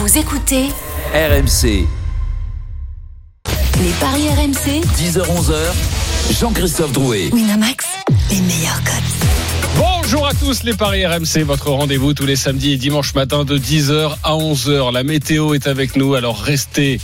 [0.00, 0.68] Vous écoutez
[1.12, 1.84] RMC,
[3.82, 4.84] les paris RMC.
[4.96, 7.30] 10h-11h, Jean-Christophe Drouet.
[7.32, 7.84] Winamax,
[8.30, 8.94] les meilleurs codes.
[9.76, 13.58] Bonjour à tous les Paris RMC, votre rendez-vous tous les samedis et dimanches matin de
[13.58, 14.92] 10h à 11h.
[14.92, 17.00] La météo est avec nous, alors restez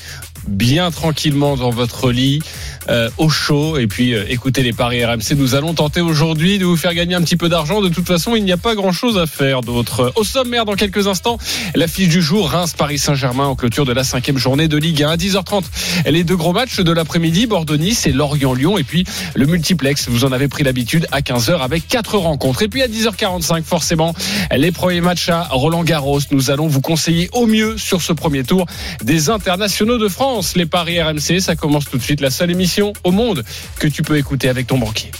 [0.46, 2.42] bien tranquillement dans votre lit,
[2.88, 5.34] euh, au chaud, et puis euh, écoutez les Paris RMC.
[5.36, 7.80] Nous allons tenter aujourd'hui de vous faire gagner un petit peu d'argent.
[7.80, 10.12] De toute façon, il n'y a pas grand-chose à faire d'autre.
[10.16, 11.38] Au sommaire, dans quelques instants,
[11.74, 15.16] l'affiche du jour, Reims-Paris Saint-Germain en clôture de la cinquième journée de Ligue 1 à
[15.16, 15.64] 10h30.
[16.06, 20.32] Les deux gros matchs de l'après-midi, Bordeaux-Nice et Lorient-Lyon, et puis le multiplex, vous en
[20.32, 22.62] avez pris l'habitude, à 15h avec quatre rencontres.
[22.62, 24.14] Et puis à 10h45, forcément,
[24.54, 26.20] les premiers matchs à Roland-Garros.
[26.30, 28.66] Nous allons vous conseiller au mieux sur ce premier tour
[29.02, 30.54] des internationaux de France.
[30.56, 32.20] Les Paris RMC, ça commence tout de suite.
[32.20, 33.44] La seule émission au monde
[33.78, 35.10] que tu peux écouter avec ton banquier.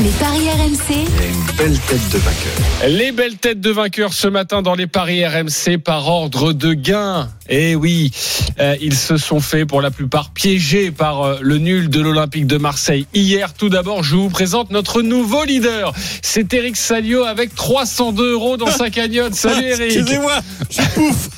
[0.00, 2.88] Les paris RMC, une belle tête de vainqueur.
[2.88, 7.28] Les belles têtes de vainqueurs ce matin dans les paris RMC par ordre de gain.
[7.48, 8.10] Eh oui,
[8.58, 12.46] euh, ils se sont fait pour la plupart piégés par euh, le nul de l'Olympique
[12.46, 13.06] de Marseille.
[13.14, 15.92] Hier, tout d'abord, je vous présente notre nouveau leader.
[16.22, 19.34] C'est Eric Salio avec 302 euros dans sa cagnotte.
[19.34, 19.92] Salut Eric.
[19.96, 21.28] Excusez-moi, je suis pouf.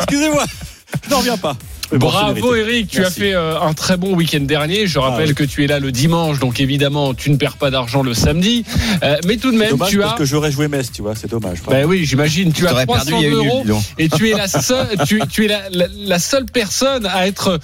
[0.00, 0.44] Excusez-moi,
[1.04, 1.56] je n'en reviens pas.
[1.92, 2.54] Bravo.
[2.54, 4.86] Eric, tu as fait euh, un très bon week-end dernier.
[4.86, 5.34] Je rappelle oui.
[5.34, 8.64] que tu es là le dimanche, donc évidemment tu ne perds pas d'argent le samedi.
[9.02, 10.16] Euh, mais tout de même, Dommage tu parce as.
[10.16, 11.58] que j'aurais joué Metz, tu vois, c'est dommage.
[11.68, 12.52] Ben oui, j'imagine.
[12.52, 13.64] Tu as T'aurais 300 perdu, euros
[13.98, 17.58] et tu es la seule, tu, tu es la, la- la seule personne à être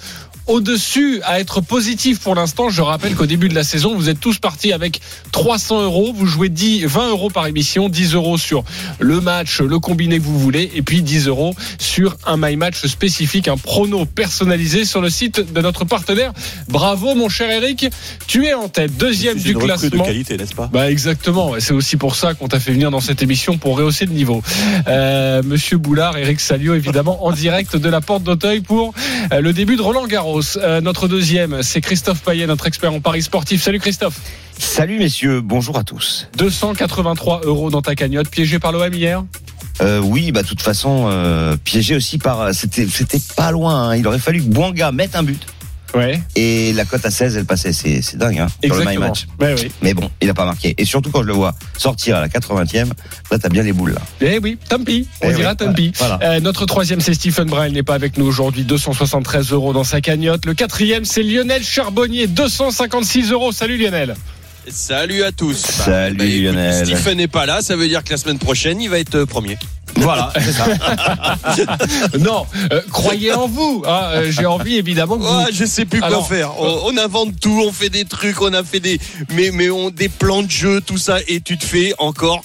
[0.47, 2.69] au-dessus, à être positif pour l'instant.
[2.69, 6.13] Je rappelle qu'au début de la saison, vous êtes tous partis avec 300 euros.
[6.15, 8.63] Vous jouez 10, 20 euros par émission, 10 euros sur
[8.99, 12.85] le match, le combiné que vous voulez, et puis 10 euros sur un My Match
[12.85, 16.33] spécifique, un prono personnalisé sur le site de notre partenaire.
[16.67, 17.87] Bravo, mon cher Eric.
[18.27, 20.03] Tu es en tête, deuxième du recrue de classement.
[20.03, 20.69] qualité, n'est-ce pas?
[20.71, 24.05] Bah exactement, c'est aussi pour ça qu'on t'a fait venir dans cette émission pour rehausser
[24.05, 24.41] le niveau.
[24.87, 28.93] Euh, Monsieur Boulard, Eric Salio, évidemment, en direct de la porte d'Auteuil pour
[29.31, 30.30] euh, le début de Roland Garros.
[30.57, 33.61] Euh, notre deuxième, c'est Christophe Payet, notre expert en paris sportif.
[33.61, 34.19] Salut Christophe.
[34.57, 36.27] Salut messieurs, bonjour à tous.
[36.37, 39.23] 283 euros dans ta cagnotte, piégé par l'OM hier?
[39.81, 43.89] Euh, oui, bah de toute façon euh, piégé aussi par c'était c'était pas loin.
[43.89, 43.95] hein.
[43.95, 45.41] Il aurait fallu que Bouanga mette un but
[45.93, 47.73] Ouais, et la cote à 16 elle passait.
[47.73, 49.07] C'est c'est dingue hein, sur le my exactement.
[49.07, 49.27] match.
[49.39, 49.71] Ouais, oui.
[49.81, 50.73] Mais bon, il a pas marqué.
[50.77, 52.87] Et surtout quand je le vois sortir à la 80e,
[53.31, 54.01] là t'as bien les boules là.
[54.21, 55.91] Eh oui, tant pis, on Eh dira oui, tant pis.
[55.97, 56.19] voilà.
[56.23, 57.67] Euh, notre troisième, c'est Stephen Brun.
[57.67, 58.63] Il n'est pas avec nous aujourd'hui.
[58.63, 60.45] 273 euros dans sa cagnotte.
[60.45, 62.27] Le quatrième, c'est Lionel Charbonnier.
[62.27, 63.51] 256 euros.
[63.51, 64.15] Salut Lionel.
[64.69, 65.57] Salut à tous.
[65.57, 66.85] Salut, Bah, écoute, Lionel.
[66.85, 69.25] Stephen n'est pas là, ça veut dire que la semaine prochaine, il va être euh,
[69.25, 69.57] premier.
[69.97, 70.65] Voilà, c'est ça.
[72.19, 73.83] non, euh, croyez en vous.
[73.85, 74.01] hein.
[74.13, 75.37] Euh, J'ai envie évidemment que vous.
[75.39, 76.51] Ouais, je sais plus Alors, quoi faire.
[76.59, 78.99] On, on invente tout, on fait des trucs, on a fait des,
[79.33, 82.43] mais, mais on, des plans de jeu, tout ça, et tu te fais encore.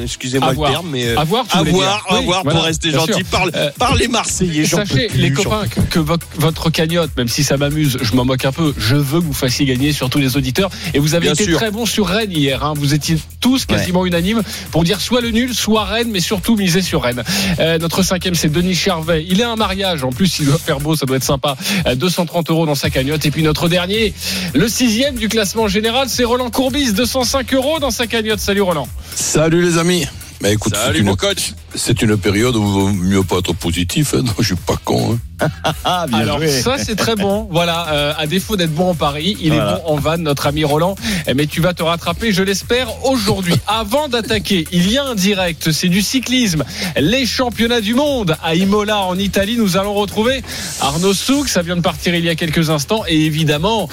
[0.00, 1.64] Excusez-moi le terme, mais euh, Avoir, avoir.
[2.10, 3.12] Oui, avoir voilà, pour rester gentil.
[3.12, 3.24] sûr.
[3.28, 7.42] Par, Euh, par les Marseillais, Sachez, plus, les copains, que, que votre, cagnotte, même si
[7.42, 10.18] ça m'amuse, je m'en moque un peu, je veux que vous fassiez gagner sur tous
[10.20, 10.70] les auditeurs.
[10.94, 11.56] Et vous avez Bien été sûr.
[11.58, 12.64] très bons sur Rennes hier.
[12.64, 12.74] hein.
[12.76, 16.82] Vous étiez tous quasiment unanimes pour dire soit le nul, soit Rennes, mais surtout miser
[16.82, 17.22] sur Rennes.
[17.58, 19.24] Euh, notre cinquième, c'est Denis Charvet.
[19.28, 20.04] Il est un mariage.
[20.04, 21.56] En plus, il doit faire beau, ça doit être sympa.
[21.86, 23.24] Euh, 230 euros dans sa cagnotte.
[23.26, 24.14] Et puis notre dernier,
[24.54, 26.92] le sixième du classement général, c'est Roland Courbis.
[26.92, 28.40] 205 euros dans sa cagnotte.
[28.40, 28.88] Salut Roland.
[29.14, 30.06] Salut les amis.
[30.40, 31.52] Bah écoute, c'est Salut une, mon coach.
[31.74, 34.14] c'est une période où il vaut mieux pas être positif.
[34.14, 35.18] Hein, non, je suis pas con.
[35.42, 35.48] Hein.
[35.84, 36.48] Ah bien Alors joué.
[36.62, 37.46] ça c'est très bon.
[37.50, 39.72] Voilà, euh, à défaut d'être bon en Paris, il Voilà.
[39.72, 40.94] est bon en vanne, notre ami Roland.
[41.26, 43.54] Eh, Mais tu vas te rattraper, je l'espère, aujourd'hui.
[43.66, 46.64] Avant d'attaquer, il y a un direct, c'est du cyclisme.
[46.98, 49.56] Les championnats du monde à Imola en Italie.
[49.58, 50.42] Nous allons retrouver
[50.80, 53.88] Arnaud Souk, ça vient de partir il y a quelques instants, et évidemment.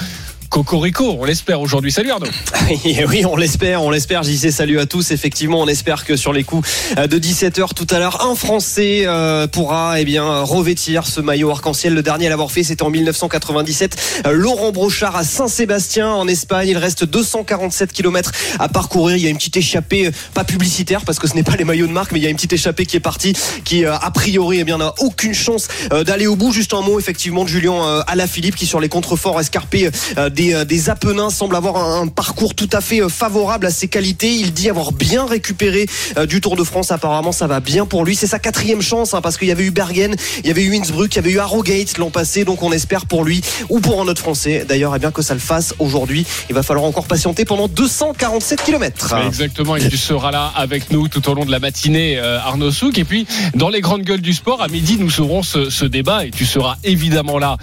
[0.48, 1.92] Cocorico, on l'espère aujourd'hui.
[1.92, 2.26] Salut Arnaud.
[3.08, 4.24] Oui, on l'espère, on l'espère.
[4.24, 5.10] Sais salut à tous.
[5.10, 9.04] Effectivement, on espère que sur les coups euh, de 17h tout à l'heure, un Français
[9.06, 11.94] euh, pourra eh bien revêtir ce maillot arc-en-ciel.
[11.94, 14.22] Le dernier à l'avoir fait, c'était en 1997.
[14.26, 16.68] Euh, Laurent Brochard à Saint-Sébastien en Espagne.
[16.68, 19.16] Il reste 247 km à parcourir.
[19.16, 21.86] Il y a une petite échappée, pas publicitaire parce que ce n'est pas les maillots
[21.86, 23.34] de marque, mais il y a une petite échappée qui est partie,
[23.64, 26.52] qui a priori eh bien n'a aucune chance d'aller au bout.
[26.52, 29.90] Juste un mot effectivement de Julien Alaphilippe qui sur les contreforts escarpés
[30.38, 33.88] des, euh, des Apennins semble avoir un, parcours tout à fait euh, favorable à ses
[33.88, 34.32] qualités.
[34.36, 35.86] Il dit avoir bien récupéré
[36.16, 36.92] euh, du Tour de France.
[36.92, 38.14] Apparemment, ça va bien pour lui.
[38.14, 40.14] C'est sa quatrième chance hein, parce qu'il y avait eu Bergen,
[40.44, 42.44] il y avait eu Innsbruck, il y avait eu Harrogate l'an passé.
[42.44, 45.34] Donc on espère pour lui ou pour un autre Français d'ailleurs eh bien que ça
[45.34, 46.24] le fasse aujourd'hui.
[46.48, 49.14] Il va falloir encore patienter pendant 247 km.
[49.26, 52.96] Exactement, et tu seras là avec nous tout au long de la matinée, Arnaud Souk.
[52.98, 56.26] Et puis, dans les grandes gueules du sport, à midi, nous aurons ce, ce débat
[56.26, 57.56] et tu seras évidemment là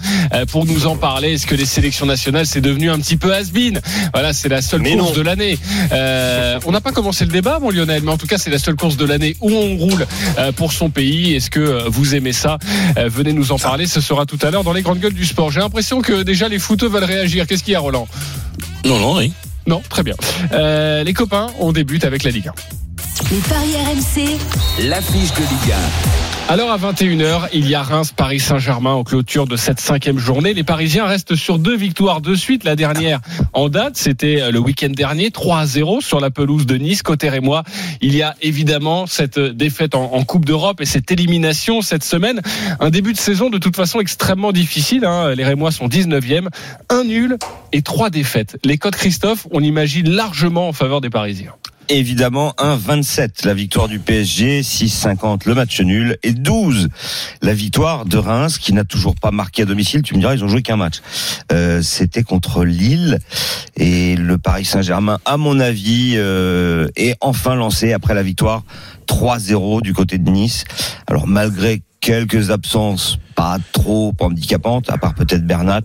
[0.50, 1.34] pour nous en parler.
[1.34, 3.80] Est-ce que les sélections nationales, c'est devenu un petit peu has-been.
[4.12, 5.16] Voilà, c'est la seule Mais course non.
[5.16, 5.58] de l'année.
[5.92, 8.58] Euh, on n'a pas commencé le débat, mon Lionel, mais en tout cas, c'est la
[8.58, 10.06] seule course de l'année où on roule
[10.38, 11.34] euh, pour son pays.
[11.34, 12.58] Est-ce que euh, vous aimez ça?
[12.96, 13.86] Venez nous en parler.
[13.86, 15.50] Ce sera tout à l'heure dans les grandes gueules du sport.
[15.50, 17.46] J'ai l'impression que déjà les footeux veulent réagir.
[17.46, 18.08] Qu'est-ce qu'il y a, Roland?
[18.84, 19.32] Non, non, oui.
[19.66, 20.14] Non, très bien.
[20.52, 22.54] Euh, les copains, on débute avec la Ligue 1.
[23.30, 24.38] Les paris RMC,
[24.88, 25.74] L'affiche de Ligue
[26.48, 30.54] Alors à 21h, il y a Reims Paris Saint-Germain en clôture de cette cinquième journée.
[30.54, 32.62] Les Parisiens restent sur deux victoires de suite.
[32.62, 33.18] La dernière
[33.52, 37.02] en date, c'était le week-end dernier, 3 à 0 sur la pelouse de Nice.
[37.02, 37.64] Côté Rémois,
[38.00, 42.40] il y a évidemment cette défaite en, en Coupe d'Europe et cette élimination cette semaine.
[42.78, 45.04] Un début de saison de toute façon extrêmement difficile.
[45.04, 45.34] hein.
[45.34, 46.46] Les Rémois sont 19e,
[46.90, 47.38] un nul
[47.72, 48.56] et trois défaites.
[48.64, 51.54] Les codes Christophe, on imagine largement en faveur des Parisiens.
[51.88, 56.88] Évidemment, 1,27 la victoire du PSG, 6,50 le match nul et 12
[57.42, 60.02] la victoire de Reims qui n'a toujours pas marqué à domicile.
[60.02, 60.96] Tu me diras, ils ont joué qu'un match.
[61.52, 63.20] Euh, C'était contre Lille
[63.76, 68.64] et le Paris Saint-Germain, à mon avis, euh, est enfin lancé après la victoire
[69.06, 70.64] 3-0 du côté de Nice.
[71.06, 75.82] Alors malgré quelques absences pas trop handicapantes, à part peut-être Bernat,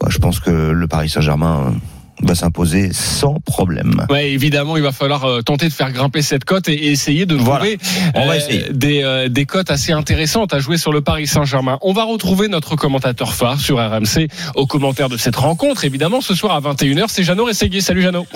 [0.00, 1.74] bah, je pense que le Paris Saint-Germain
[2.22, 4.06] va s'imposer sans problème.
[4.10, 7.26] Ouais, évidemment, il va falloir euh, tenter de faire grimper cette cote et, et essayer
[7.26, 7.58] de Voilà.
[7.58, 7.78] trouver
[8.14, 11.78] On va euh, des, euh, des cotes assez intéressantes à jouer sur le Paris Saint-Germain.
[11.82, 15.84] On va retrouver notre commentateur phare sur RMC au commentaire de cette rencontre.
[15.84, 17.80] Évidemment, ce soir à 21h, c'est Jeannot Rességuier.
[17.80, 18.26] Salut Jeannot.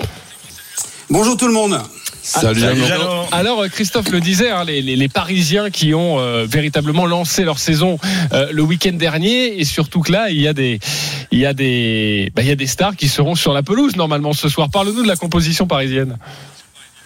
[1.09, 1.79] Bonjour tout le monde.
[2.25, 2.61] Salut.
[3.31, 7.43] Alors euh, Christophe le disait, hein, les, les- les Parisiens qui ont euh, véritablement lancé
[7.43, 7.99] leur saison
[8.33, 10.79] euh, le week-end dernier, et surtout que là, il y a des,
[11.31, 13.95] il y a des, bah, il y a des stars qui seront sur la pelouse
[13.95, 14.69] normalement ce soir.
[14.71, 16.17] Parle-nous de la composition parisienne.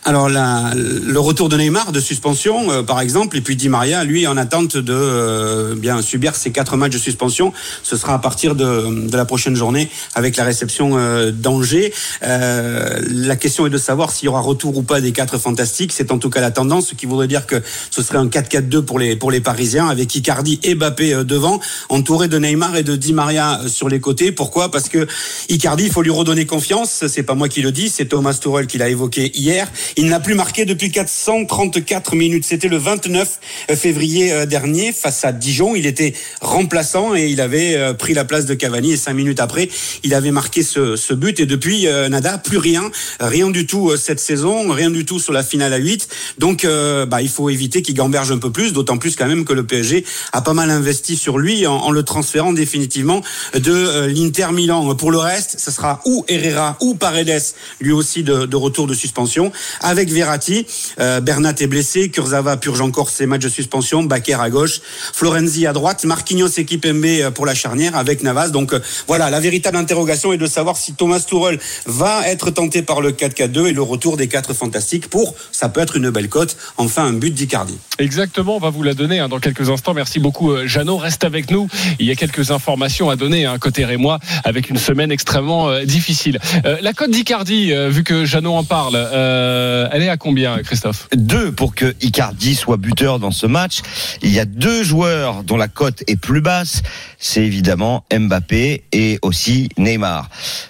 [0.05, 4.03] Alors la- le retour de Neymar de suspension, euh, par exemple, et puis Di Maria,
[4.05, 7.51] lui, en attente de euh, bien subir ses quatre matchs de suspension.
[7.83, 11.93] Ce sera à partir de, de la prochaine journée avec la réception euh, d'Angers.
[12.23, 15.91] Euh, la question est de savoir s'il y aura retour ou pas des quatre fantastiques.
[15.93, 17.61] C'est en tout cas la tendance, ce qui voudrait dire que
[17.91, 21.59] ce serait un 4-4-2 pour les pour les Parisiens avec Icardi et Mbappé euh, devant,
[21.89, 24.31] entouré de Neymar et de Di Maria euh, sur les côtés.
[24.31, 24.71] Pourquoi?
[24.71, 25.07] Parce que
[25.49, 27.03] Icardi, il faut lui redonner confiance.
[27.07, 29.67] C'est pas moi qui le dis, c'est Thomas Tuchel qui l'a évoqué hier.
[29.97, 32.45] Il n'a plus marqué depuis 434 minutes.
[32.45, 33.39] C'était le 29
[33.75, 35.75] février euh, dernier face à Dijon.
[35.75, 38.93] Il était remplaçant et il avait euh, pris la place de Cavani.
[38.93, 39.69] Et cinq minutes après,
[40.03, 41.39] il avait marqué ce, but.
[41.39, 42.89] Et depuis, euh, nada, plus rien,
[43.19, 46.07] rien du tout cette saison, rien du tout sur la finale à 8.
[46.37, 46.65] Donc,
[47.07, 48.73] bah, il faut éviter qu'il gamberge un peu plus.
[48.73, 52.03] D'autant plus quand même que le PSG a pas mal investi sur lui en, le
[52.03, 53.21] transférant définitivement
[53.53, 54.95] de l'Inter Milan.
[54.95, 57.41] Pour le reste, ce sera ou Herrera ou Paredes,
[57.79, 60.65] lui aussi de retour de suspension, avec Verratti.
[60.99, 64.81] Euh, Bernat est blessé, Kurzawa purge encore ses matchs de suspension, Baker à gauche,
[65.13, 68.49] Florenzi à droite, Marquinhos et Kipembe euh, pour la charnière avec Navas.
[68.49, 72.81] Donc euh, voilà, la véritable interrogation est de savoir si Thomas Tuchel va être tenté
[72.81, 76.29] par le 4-4-2 et le retour des quatre fantastiques pour, ça peut être une belle
[76.29, 77.77] cote, enfin un but d'Icardi.
[77.99, 79.93] Exactement, on va vous la donner hein, dans quelques instants.
[79.93, 81.67] Merci beaucoup euh, Jeannot, reste avec nous.
[81.99, 85.83] Il y a quelques informations à donner hein, côté Rémois avec une semaine extrêmement euh,
[85.83, 86.39] difficile.
[86.65, 90.57] Euh, la cote d'Icardi, euh, vu que Jeannot en parle, euh, elle est à combien
[90.63, 91.07] Christophe?
[91.13, 93.81] Deux pour que Icardi soit buteur dans ce match.
[94.21, 96.81] Il y a deux joueurs dont la cote est plus basse,
[97.17, 100.29] c'est évidemment Mbappé et aussi Neymar.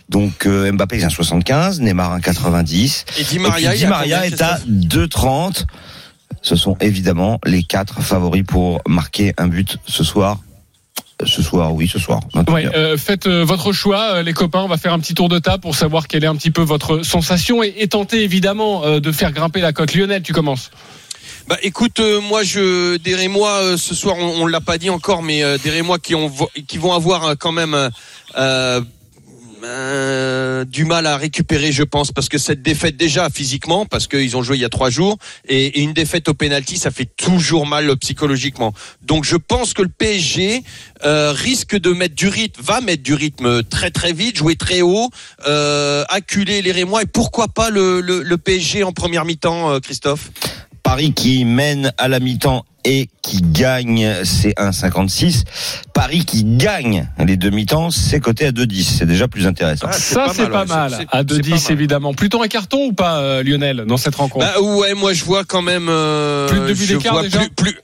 [0.10, 3.06] Donc euh, Mbappé est à 75, Neymar à 90.
[3.20, 5.10] Et Di Et Maria, puis il y Di Maria est à Christophe?
[5.10, 5.66] 2,30.
[6.42, 10.38] Ce sont évidemment les quatre favoris pour marquer un but ce soir.
[11.26, 12.22] Ce soir, oui, ce soir.
[12.34, 12.54] 21.
[12.54, 14.62] Ouais, euh, faites euh, votre choix, euh, les copains.
[14.62, 16.62] On va faire un petit tour de table pour savoir quelle est un petit peu
[16.62, 19.94] votre sensation et, et tenter évidemment euh, de faire grimper la cote.
[19.94, 20.72] Lionel, tu commences.
[21.50, 24.92] Bah écoute, euh, moi je des Rémois euh, ce soir, on, on l'a pas dit
[24.92, 26.32] encore, mais euh, des Rémois qui ont
[26.68, 27.76] qui vont avoir euh, quand même
[29.64, 34.36] euh, du mal à récupérer, je pense, parce que cette défaite déjà physiquement, parce qu'ils
[34.38, 37.66] ont joué il y a trois jours, et, une défaite au penalty, ça fait toujours
[37.66, 38.74] mal euh, psychologiquement.
[39.02, 40.64] Donc je pense que le PSG
[41.06, 44.82] euh, risque de mettre du rythme, va mettre du rythme très très vite, jouer très
[44.82, 45.10] haut,
[46.10, 50.32] acculer les Rémois, et pourquoi pas le, le, PSG en première mi-temps, Christophe?
[50.84, 55.44] Paris qui mène à la mi-temps et qui gagne, c'est 1,56.
[55.94, 58.84] Paris qui gagne les deux mi-temps, c'est coté à 2,10.
[58.98, 59.88] C'est déjà plus intéressant.
[59.90, 60.94] Ah, c'est Ça, pas c'est mal, pas mal.
[61.12, 61.72] À c'est 2-10, pas mal.
[61.72, 62.14] évidemment.
[62.14, 64.46] Plutôt un carton ou pas, euh, Lionel, dans cette rencontre?
[64.46, 65.88] Bah ouais, moi je vois quand même.
[65.90, 67.40] euh, Plus de deux buts d'écart, déjà?
[67.40, 67.78] plus, plus-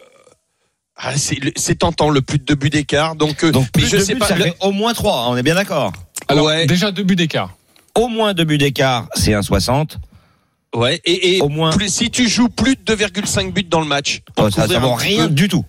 [0.98, 3.16] Ah, c'est tentant le plus de deux buts d'écart.
[3.16, 4.28] Donc, euh, Donc mais je de sais buts, pas.
[4.30, 5.92] ça le- fait au moins 3, on est bien d'accord?
[6.28, 6.66] Alors, ouais.
[6.66, 7.54] déjà deux buts d'écart.
[7.96, 9.98] Au moins deux buts d'écart, c'est 1,60.
[10.76, 11.00] Ouais.
[11.06, 11.72] Et, et Au moins.
[11.72, 14.94] plus- si tu joues plus de 2,5 buts dans le match, Oh, ça, ça vaut
[14.94, 15.66] rien peu, du tout.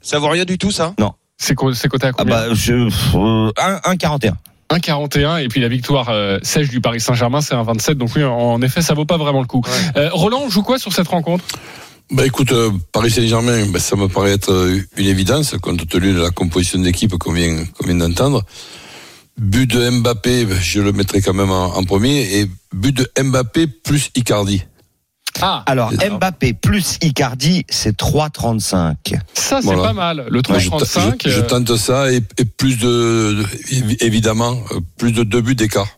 [0.00, 0.94] Ça vaut rien du tout, ça?
[1.38, 2.34] C'est co- c'est coté à Ah combien?
[2.48, 4.34] bah, je, euh, 1, 1,41.
[4.72, 8.22] 1,41 et puis la victoire euh, sèche du Paris Saint-Germain c'est un 27 donc oui
[8.22, 9.62] en effet ça vaut pas vraiment le coup.
[9.96, 11.44] Euh, Roland on joue quoi sur cette rencontre?
[12.12, 14.52] Bah écoute, euh, Paris Saint-Germain, bah, ça me paraît être
[14.96, 18.42] une évidence compte tenu de la composition d'équipe qu'on vient, qu'on vient d'entendre.
[19.42, 23.08] But de Mbappé, bah, je le mettrai quand même en, en premier, et but de
[23.22, 24.62] Mbappé plus Icardi.
[25.40, 28.94] Ah Alors, Mbappé plus Icardi, c'est 3,35.
[29.32, 29.82] ça c'est Voilà.
[29.82, 32.86] pas mal le Moi, je, 3,35 je- je euh, tente ça et, et plus de,
[32.86, 35.88] de- évi- évidemment, euh, plus de deux buts d'écart.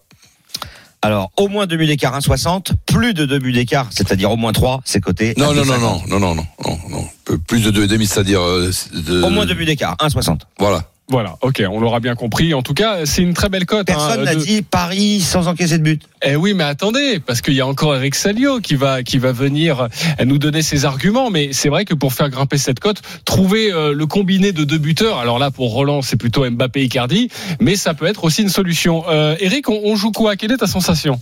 [1.05, 2.75] Alors, au moins deux buts d'écart, 1,60.
[2.87, 5.35] Plus de deux buts d'écart, c'est-à-dire au moins 3, c'est coté.
[5.37, 5.81] Non, non, non, 2,50.
[5.81, 9.47] non, non, non, non, non, Plus de deux et demi, c'est-à-dire, euh, de, Au moins
[9.47, 10.43] deux buts d'écart, 1,60.
[10.61, 10.85] Voilà.
[11.09, 12.55] Voilà, ok, on l'aura bien compris.
[12.55, 13.81] En tout cas, c'est une très belle cote.
[13.91, 16.03] hein, Personne n'a de- dit Paris sans encaisser de but.
[16.25, 19.33] Eh oui, mais attendez, parce qu'il y a encore Eric Salio qui va qui va
[19.33, 19.81] venir
[20.21, 21.29] euh, nous donner ses arguments.
[21.29, 24.79] Mais c'est vrai que pour faire grimper cette cote, trouver euh, le combiné de deux
[24.79, 25.19] buteurs.
[25.19, 27.29] Alors là, pour Roland, c'est plutôt Mbappé Icardi,
[27.61, 29.05] mais ça peut être aussi une solution.
[29.11, 30.37] Euh, Eric, on, on joue quoi?
[30.37, 31.21] Quelle est ta sensation?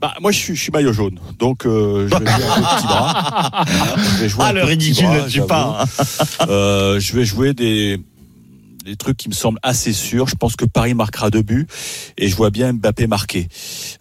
[0.00, 1.18] Bah, moi, je suis, je suis maillot jaune.
[1.40, 3.64] Donc, euh, je vais jouer avec le petit bras.
[4.16, 5.82] Je vais jouer Ah, un le peu petit ridicule bras, ne tue pas.
[5.82, 6.46] hein.
[6.48, 8.00] Euh, je vais jouer des,
[8.84, 10.28] des trucs qui me semblent assez sûrs.
[10.28, 11.66] Je pense que Paris marquera deux buts
[12.16, 13.48] et je vois bien Mbappé marquer.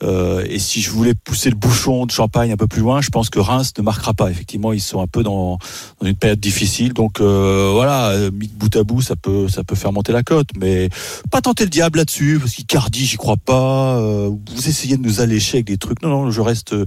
[0.03, 3.09] Euh, et si je voulais pousser le bouchon de champagne un peu plus loin, je
[3.09, 4.29] pense que Reims ne marquera pas.
[4.29, 5.57] Effectivement, ils sont un peu dans,
[6.01, 6.93] dans une période difficile.
[6.93, 10.11] Donc euh, voilà, euh, mis de bout à bout, ça peut ça peut faire monter
[10.11, 10.89] la cote, mais
[11.31, 13.97] pas tenter le diable là-dessus parce qu'Icardi, j'y crois pas.
[13.97, 16.01] Euh, vous essayez de nous allécher avec des trucs.
[16.01, 16.85] Non, non, je reste euh,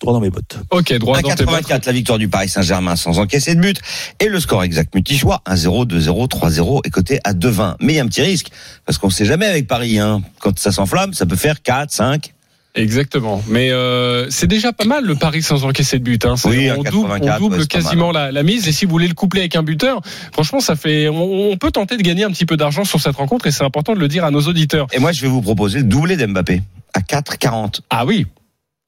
[0.00, 0.58] droit dans mes bottes.
[0.70, 1.68] Ok, droit dans tes bottes.
[1.68, 3.80] 1,84 la victoire du Paris Saint-Germain sans encaisser de but.
[4.20, 7.76] Et le score exact multi-choix, 1-0, 2-0, 3-0 est coté à 2-20.
[7.80, 8.48] Mais il y a un petit risque,
[8.86, 9.98] parce qu'on sait jamais avec Paris.
[9.98, 10.22] Hein.
[10.40, 12.34] Quand ça s'enflamme, ça peut faire 4, 5.
[12.74, 13.42] Exactement.
[13.48, 16.24] Mais euh, c'est déjà pas mal le pari sans encaisser de but.
[16.24, 16.34] Hein.
[16.44, 18.68] Oui, on double, 84, on double ouais, quasiment la, la mise.
[18.68, 20.00] Et si vous voulez le coupler avec un buteur,
[20.32, 21.08] franchement, ça fait.
[21.08, 23.64] On, on peut tenter de gagner un petit peu d'argent sur cette rencontre et c'est
[23.64, 24.86] important de le dire à nos auditeurs.
[24.92, 26.62] Et moi, je vais vous proposer le doublé d'Mbappé
[26.94, 27.80] à 4,40.
[27.90, 28.26] Ah oui.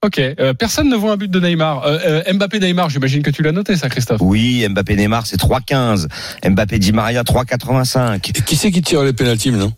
[0.02, 0.18] Ok.
[0.18, 1.84] Euh, personne ne voit un but de Neymar.
[1.84, 4.20] Euh, euh, Mbappé Neymar, j'imagine que tu l'as noté, ça, Christophe.
[4.22, 6.08] Oui, Mbappé Neymar, c'est 3,15.
[6.48, 8.16] Mbappé Di Maria, 3,85.
[8.16, 9.72] Et qui c'est qui tire les pénaltys maintenant?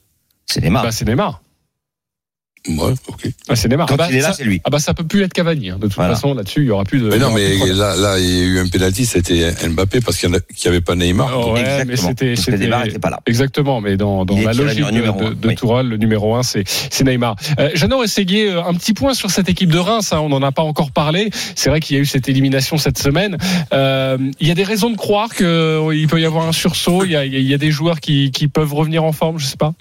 [0.47, 0.85] C'est Neymar.
[0.85, 1.43] Bah, c'est Neymar.
[2.69, 3.29] Ouais, ok.
[3.49, 3.89] Ah, c'est Neymar.
[3.89, 4.61] Quand Ah bah, il est là, ça- c'est lui.
[4.63, 5.71] Ah bah ça peut plus être Cavani.
[5.71, 5.77] hein.
[5.81, 6.15] De toute Voilà.
[6.15, 7.09] façon, là-dessus, il y aura plus de.
[7.09, 10.29] Mais non, mais là, là, il y a eu un penalty, c'était Mbappé parce qu'il
[10.31, 11.31] n'y avait pas Neymar.
[11.37, 13.21] Oh, ouais, mais c'était, Parce que c'était- Neymar n'était pas là.
[13.27, 14.91] Exactement, mais dans, la logique de,
[15.29, 15.55] de, de oui.
[15.57, 17.35] Tourelle, le numéro un, c'est, c'est Neymar.
[17.59, 20.43] Euh, Jeannot Rességuier, euh, un petit point sur cette équipe de Reims, hein, on n'en
[20.43, 21.31] a pas encore parlé.
[21.57, 23.39] C'est vrai qu'il y a eu cette élimination cette semaine.
[23.73, 27.05] Euh, il y a des raisons de croire qu'il peut y avoir un sursaut.
[27.05, 29.47] Il y a, il y a des joueurs qui, qui peuvent revenir en forme, je
[29.47, 29.73] sais pas.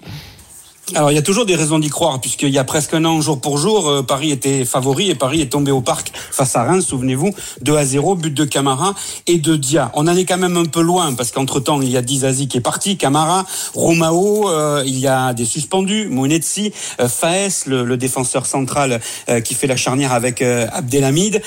[0.96, 3.20] Alors il y a toujours des raisons d'y croire puisqu'il y a presque un an
[3.20, 6.64] jour pour jour euh, Paris était favori et Paris est tombé au parc face à
[6.64, 7.30] Reims souvenez-vous
[7.62, 8.94] 2 à 0 but de Camara
[9.28, 9.92] et de Dia.
[9.94, 12.48] On en est quand même un peu loin parce qu'entre temps il y a Dizazi
[12.48, 17.84] qui est parti, Camara, Romao, euh, il y a des suspendus, Mounetzi, euh, Faes le,
[17.84, 21.40] le défenseur central euh, qui fait la charnière avec Abdelhamid,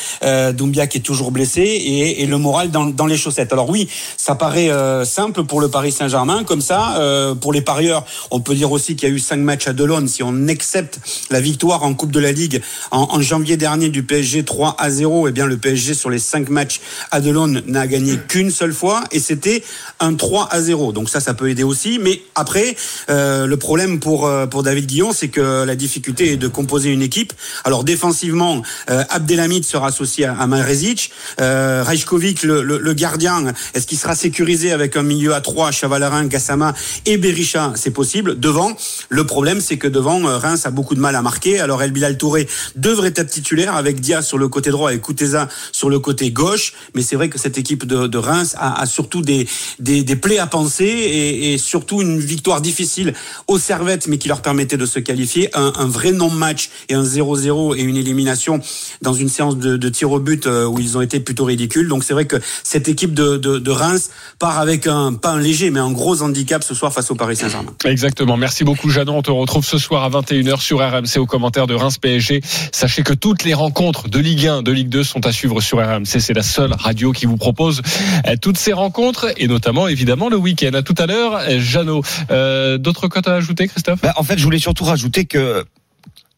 [0.53, 3.51] Doumbia qui est toujours blessé et, et le moral dans, dans les chaussettes.
[3.51, 4.71] Alors oui, ça paraît
[5.03, 6.99] simple pour le Paris Saint-Germain comme ça
[7.41, 10.07] pour les parieurs, on peut dire aussi qu'il y a eu cinq matchs à Delon
[10.07, 10.99] si on accepte
[11.29, 12.61] la victoire en Coupe de la Ligue
[12.91, 16.19] en, en janvier dernier du PSG 3 à 0 et bien le PSG sur les
[16.19, 16.79] cinq matchs
[17.11, 19.61] à Delon n'a gagné qu'une seule fois et c'était
[19.99, 21.99] un 3 à 0 donc ça ça peut aider aussi.
[21.99, 22.77] Mais après
[23.09, 26.91] euh, le problème pour euh, pour David Guillon c'est que la difficulté est de composer
[26.91, 27.33] une équipe.
[27.65, 31.11] Alors défensivement euh, Abdelhamid sera associé à, à Marezic
[31.41, 35.71] euh, Rajkovic le, le, le gardien est-ce qu'il sera sécurisé avec un milieu à 3
[35.71, 36.73] Chavalerin Gassama
[37.05, 37.73] et Berisha?
[37.75, 38.39] C'est possible.
[38.39, 38.77] Devant
[39.15, 41.59] le problème, c'est que devant, euh, Reims a beaucoup de mal à marquer.
[41.59, 45.47] Alors El Bilal Touré devrait être titulaire avec Dia sur le côté droit et Kouteza
[45.71, 46.73] sur le côté gauche.
[46.93, 49.47] Mais c'est vrai que cette équipe de, Reims a, surtout des,
[49.79, 53.13] des, plaies à penser et, surtout une victoire difficile
[53.47, 55.49] aux Servettes, mais qui leur permettait de se qualifier.
[55.55, 58.59] Un, un vrai non-match et un 0-0 et une élimination
[59.01, 61.87] dans une séance de, de tir au but euh, où ils ont été plutôt ridicules.
[61.87, 65.69] Donc c'est vrai que cette équipe de, de, Reims part avec un, pas un léger,
[65.69, 67.73] mais un gros handicap ce soir face au Paris Saint-Germain.
[67.83, 68.37] Exactement.
[68.37, 71.97] Merci beaucoup, On te retrouve ce soir à 21h sur RMC au commentaire de Reims
[71.97, 72.41] PSG.
[72.71, 75.77] Sachez que toutes les rencontres de Ligue 1, de Ligue 2 sont à suivre sur
[75.77, 76.19] RMC.
[76.19, 77.81] C'est la seule radio qui vous propose
[78.27, 80.73] euh, toutes ces rencontres et notamment, évidemment, le week-end.
[80.73, 82.01] À tout à l'heure, euh, Jeannot.
[82.31, 84.01] Euh, D'autres cotes à ajouter, Christophe?
[84.01, 85.65] Bah, en fait, je voulais surtout rajouter que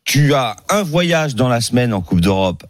[0.03, 2.63] tu as un voyage dans la semaine en Coupe d'Europe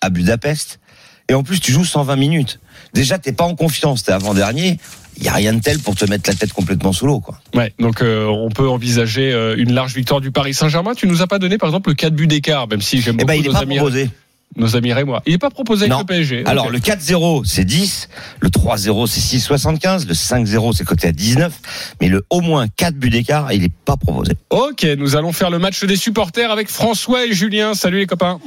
[0.00, 0.80] à Budapest
[1.28, 2.60] et en plus tu joues 120 minutes.
[2.94, 4.78] Déjà, t'es pas en confiance, t'es avant-dernier.
[5.18, 7.38] Il y a rien de tel pour te mettre la tête complètement sous l'eau, quoi.
[7.54, 10.94] Ouais, donc euh, on peut envisager euh, une large victoire du Paris Saint-Germain.
[10.94, 13.24] Tu nous as pas donné, par exemple, le 4 buts d'écart, même si j'aime Eh
[13.24, 13.76] beaucoup ben, il est nos pas amis.
[13.76, 14.08] proposé.
[14.56, 15.22] nos amis Rémois.
[15.26, 15.98] Il n'est pas proposé avec Non.
[16.00, 16.44] le PSG.
[16.46, 18.08] Alors le 4-0 c'est 10,
[18.40, 21.52] le 3-0 c'est 6,75, le 5-0 c'est coté à 19,
[22.00, 24.32] mais le au moins 4 buts d'écart il est pas proposé.
[24.50, 27.74] Ok, nous allons faire le match des supporters avec François et Julien.
[27.74, 28.40] Salut les copains.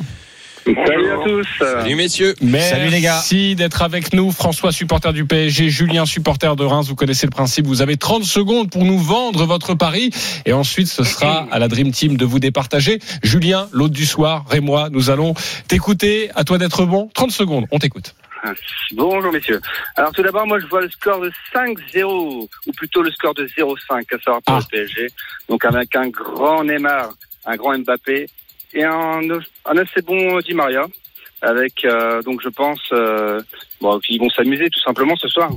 [0.66, 1.48] Salut à tous.
[1.60, 2.34] Salut messieurs.
[2.42, 3.22] Merci les gars.
[3.56, 4.32] d'être avec nous.
[4.32, 6.88] François, supporter du PSG, Julien, supporter de Reims.
[6.88, 7.68] Vous connaissez le principe.
[7.68, 10.10] Vous avez 30 secondes pour nous vendre votre pari.
[10.48, 13.00] Et ensuite, ce sera à la Dream Team de vous départager.
[13.22, 15.36] Julien, l'hôte du soir, Rémois, nous allons
[15.68, 16.32] t'écouter.
[16.34, 17.10] À toi d'être bon.
[17.14, 18.16] 30 secondes, on t'écoute.
[18.94, 19.60] Bonjour messieurs.
[19.96, 23.48] Alors tout d'abord, moi je vois le score de 5-0, ou plutôt le score de
[23.48, 24.60] 0-5, à savoir pour Ah.
[24.60, 25.08] le PSG.
[25.50, 27.10] Donc avec un grand Neymar,
[27.46, 28.28] un grand Mbappé
[28.76, 29.22] et un,
[29.66, 30.86] un assez bon Di Maria.
[31.42, 33.40] Avec euh, donc je pense euh,
[33.82, 35.50] bon, qu'ils vont s'amuser tout simplement ce soir.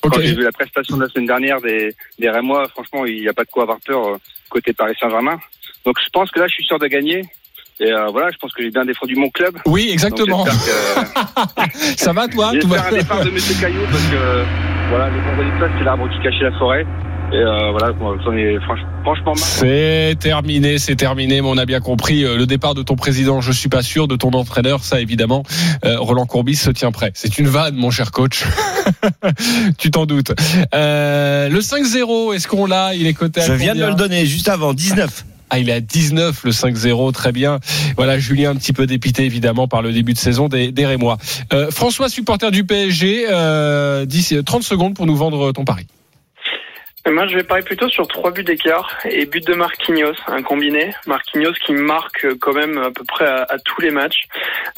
[0.00, 3.28] Quand j'ai vu la prestation de la semaine dernière des, des Rémois, franchement, il n'y
[3.28, 4.16] a pas de quoi avoir peur euh,
[4.48, 5.38] côté Paris Saint-Germain.
[5.84, 7.24] Donc je pense que là, je suis sûr de gagner.
[7.80, 9.56] Et euh, voilà, je pense que j'ai bien défendu mon club.
[9.66, 10.44] Oui, exactement.
[10.44, 10.50] que-
[11.96, 12.50] Ça va toi?
[12.54, 13.54] J'espère un départ de Monsieur
[13.90, 14.44] parce que euh,
[14.88, 16.86] voilà, le vendredi place, c'est l'arbre qui cachait la forêt.
[17.30, 19.34] Et euh, voilà, ai franch- franchement.
[19.34, 23.42] C'est terminé, c'est terminé, mais on a bien compris euh, le départ de ton président.
[23.42, 25.42] Je suis pas sûr de ton entraîneur, ça évidemment.
[25.84, 27.10] Euh, Roland Courbis se tient prêt.
[27.14, 28.44] C'est une vanne, mon cher coach.
[29.78, 30.32] tu t'en doutes.
[30.74, 32.94] Euh, le 5-0, est-ce qu'on l'a?
[32.94, 35.26] Il est coté à Je viens de me le donner juste avant 19.
[35.50, 37.58] Ah, il est à 19 le 5-0, très bien.
[37.96, 41.18] Voilà, Julien un petit peu dépité évidemment par le début de saison des, des Rémois.
[41.52, 45.86] Euh, François, supporter du PSG, euh, 10, 30 secondes pour nous vendre ton pari.
[47.10, 50.90] Moi, je vais parier plutôt sur trois buts d'écart et but de Marquinhos, un combiné.
[51.06, 54.24] Marquinhos qui marque euh, quand même à peu près à, tous les matchs.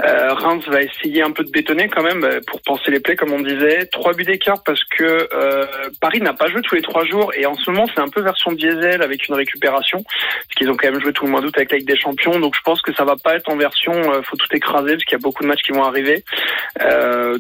[0.05, 3.17] Euh, Reims va essayer un peu de bétonner quand même euh, pour penser les plays,
[3.17, 3.87] comme on disait.
[3.87, 5.67] Trois buts d'écart parce que euh,
[6.01, 8.21] Paris n'a pas joué tous les trois jours et en ce moment, c'est un peu
[8.21, 9.99] version diesel avec une récupération.
[10.03, 12.39] Parce qu'ils ont quand même joué tout le mois d'août avec la des Champions.
[12.39, 15.05] Donc, je pense que ça va pas être en version euh, faut tout écraser parce
[15.05, 16.23] qu'il y a beaucoup de matchs qui vont arriver.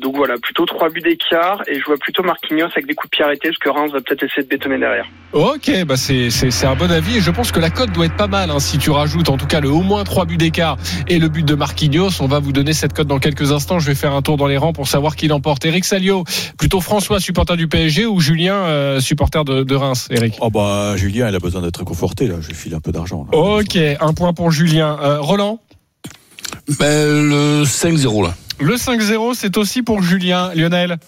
[0.01, 3.17] Donc voilà, plutôt trois buts d'écart et je vois plutôt Marquinhos avec des coups de
[3.17, 5.07] pied arrêtés parce que Reims va peut-être essayer de bétonner derrière.
[5.33, 8.27] Ok, bah c'est un bon avis et je pense que la cote doit être pas
[8.27, 8.51] mal.
[8.51, 11.29] Hein, si tu rajoutes en tout cas le au moins 3 buts d'écart et le
[11.29, 13.79] but de Marquinhos, on va vous donner cette cote dans quelques instants.
[13.79, 15.65] Je vais faire un tour dans les rangs pour savoir qui l'emporte.
[15.65, 16.25] Eric Salio,
[16.59, 20.09] plutôt François supporter du PSG ou Julien euh, supporter de, de Reims.
[20.11, 20.37] Eric?
[20.41, 22.35] Oh bah Julien, il a besoin d'être conforté là.
[22.41, 23.25] Je lui file un peu d'argent.
[23.31, 24.99] Ok, un point pour Julien.
[25.01, 25.61] Euh, Roland?
[26.81, 28.35] Ben, le 5-0 là.
[28.59, 30.51] Le 5-0, c'est aussi pour Julien.
[30.55, 30.99] Lionel?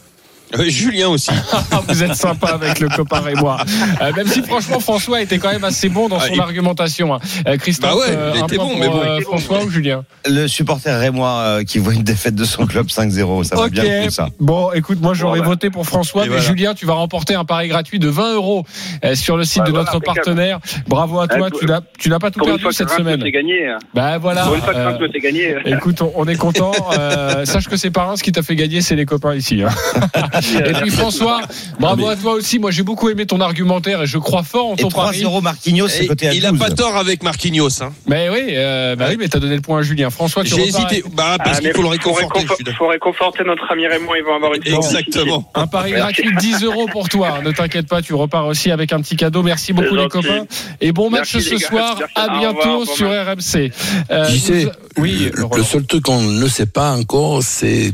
[0.58, 1.30] Euh, Julien aussi.
[1.88, 3.58] Vous êtes sympa avec le copain et moi.
[4.00, 7.14] Euh, même si franchement François était quand même assez bon dans Ah, son argumentation.
[7.14, 7.18] hein.
[7.46, 9.00] Euh, Christophe, Bah ouais, euh, il un était bon, mais bon.
[9.02, 10.04] euh, François ou Julien?
[10.26, 14.10] Le supporter Rémois euh, qui voit une défaite de son club 5-0, ça va bien
[14.10, 14.28] ça.
[14.40, 15.46] Bon, écoute, moi j'aurais bah.
[15.46, 16.44] voté pour François, Et mais voilà.
[16.44, 18.64] Julien, tu vas remporter un pari gratuit de 20 euros
[19.04, 20.58] euh, sur le site Ouais, de voilà, notre partenaire.
[20.86, 23.20] Bravo à toi, Ouais, tu n'as tu n'as pas tout perdu cette semaine.
[23.22, 23.68] gagner.
[23.68, 23.78] hein.
[23.94, 24.42] Bah voilà.
[24.44, 25.54] Pour une fois que euh, gagner.
[25.66, 26.72] Écoute, on, on est content.
[26.98, 29.62] Euh, sache que c'est pas Reims qui t'a fait gagner, c'est les copains ici.
[29.62, 29.70] hein.
[30.58, 31.42] Et puis François,
[31.80, 32.58] bravo à toi aussi.
[32.58, 35.22] Moi, j'ai beaucoup aimé ton argumentaire et je crois fort en ton pari.
[35.22, 36.38] 3-0 Marquinhos, c'est Et coté à 12.
[36.38, 37.82] il a pas tort avec Marquinhos.
[37.82, 37.92] Hein.
[38.06, 40.10] Mais oui, euh, bah oui, mais t'as donné le point à Julien.
[40.10, 41.02] François, tu J'ai hésité.
[41.14, 42.44] Bah, parce Ah, qu'il mais faut le faut réconforter.
[42.64, 42.74] d'accord.
[42.78, 44.94] faut réconforter notre ami Raymond, ils vont avoir une chance.
[44.94, 45.50] Exactement.
[45.54, 47.40] Un pari gratuit de 10 euros pour toi.
[47.44, 49.42] Ne t'inquiète pas, tu repars aussi avec un petit cadeau.
[49.42, 50.44] Merci beaucoup les copains.
[50.80, 51.98] Et bon match Merci, ce soir.
[52.14, 53.08] À bientôt sur.
[53.12, 53.70] RMC.
[54.10, 54.68] Euh, sais.
[54.96, 57.92] Oui, le seul truc qu'on ne sait pas encore, c'est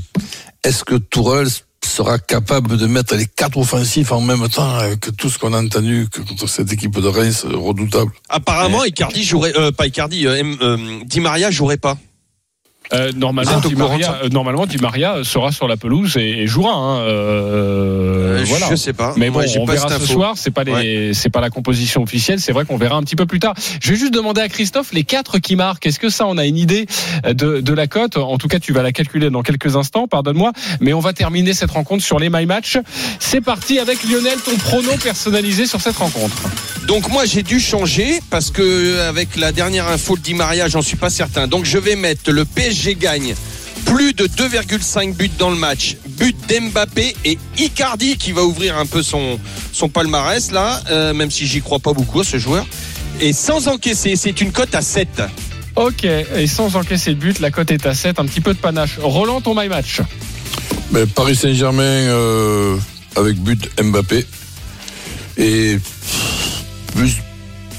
[0.64, 1.48] est-ce que Tourelle
[1.84, 5.62] sera capable de mettre les quatre offensifs en même temps avec tout ce qu'on a
[5.62, 8.12] entendu que contre cette équipe de Reims redoutable.
[8.28, 11.96] Apparemment, Icardi jouerait, euh, pas Icardi, euh, euh, Di Maria jouerait pas.
[12.92, 16.72] Euh, normalement, Di Maria, euh, normalement, Di Maria sera sur la pelouse et, et jouera.
[16.74, 16.98] Hein.
[17.00, 18.66] Euh, Euh, voilà.
[18.70, 19.14] Je sais pas.
[19.16, 20.06] Mais bon, on pas verra ce info.
[20.06, 20.34] soir.
[20.36, 22.40] C'est pas les, c'est pas la composition officielle.
[22.40, 23.54] C'est vrai qu'on verra un petit peu plus tard.
[23.82, 25.86] Je vais juste demander à Christophe les quatre qui marquent.
[25.86, 26.86] Est-ce que ça, on a une idée
[27.26, 28.16] de, de la cote?
[28.16, 30.06] En tout cas, tu vas la calculer dans quelques instants.
[30.08, 32.78] Pardonne-moi, mais on va terminer cette rencontre sur les my match.
[33.18, 36.36] C'est parti avec Lionel, ton prono personnalisé sur cette rencontre.
[36.86, 40.68] Donc moi j'ai dû changer parce que euh, avec la dernière info de Di Maria,
[40.68, 41.46] j'en suis pas certain.
[41.46, 43.34] Donc je vais mettre le PSG gagne
[43.84, 48.86] plus de 2,5 buts dans le match, but d'Mbappé et Icardi qui va ouvrir un
[48.86, 49.38] peu son
[49.72, 52.66] son palmarès là, euh, même si j'y crois pas beaucoup à ce joueur.
[53.20, 55.22] Et sans encaisser, c'est une cote à 7.
[55.76, 58.58] Ok, et sans encaisser de but, la cote est à 7, un petit peu de
[58.58, 58.98] panache.
[59.00, 60.00] Roland, ton my match.
[60.90, 62.76] Mais Paris Saint-Germain euh,
[63.16, 64.26] avec but Mbappé
[65.36, 65.78] et
[66.94, 67.16] plus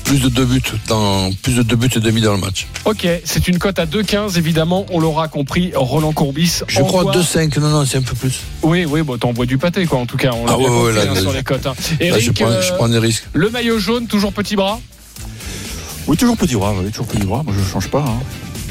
[0.09, 2.65] plus de deux buts dans plus de deux buts et demi dans le match.
[2.85, 5.71] Ok, c'est une cote à 2,15, évidemment, on l'aura compris.
[5.75, 6.61] Roland Courbis.
[6.67, 8.39] Je crois envoie- 2-5, non non c'est un peu plus.
[8.63, 10.31] Oui, oui, bon, t'envoies du pâté, quoi, en tout cas.
[10.33, 11.67] On l'a Ah bien ouais, là, hein, sur les cotes.
[11.67, 11.75] hein.
[11.99, 13.25] Là, Eric, je prends, je euh, prends des risques.
[13.33, 14.79] le maillot jaune, toujours petit bras?
[16.07, 16.73] Oui, toujours petit bras.
[16.75, 17.43] Oui, toujours petit bras.
[17.43, 17.99] Moi, je change pas.
[18.07, 18.19] hein.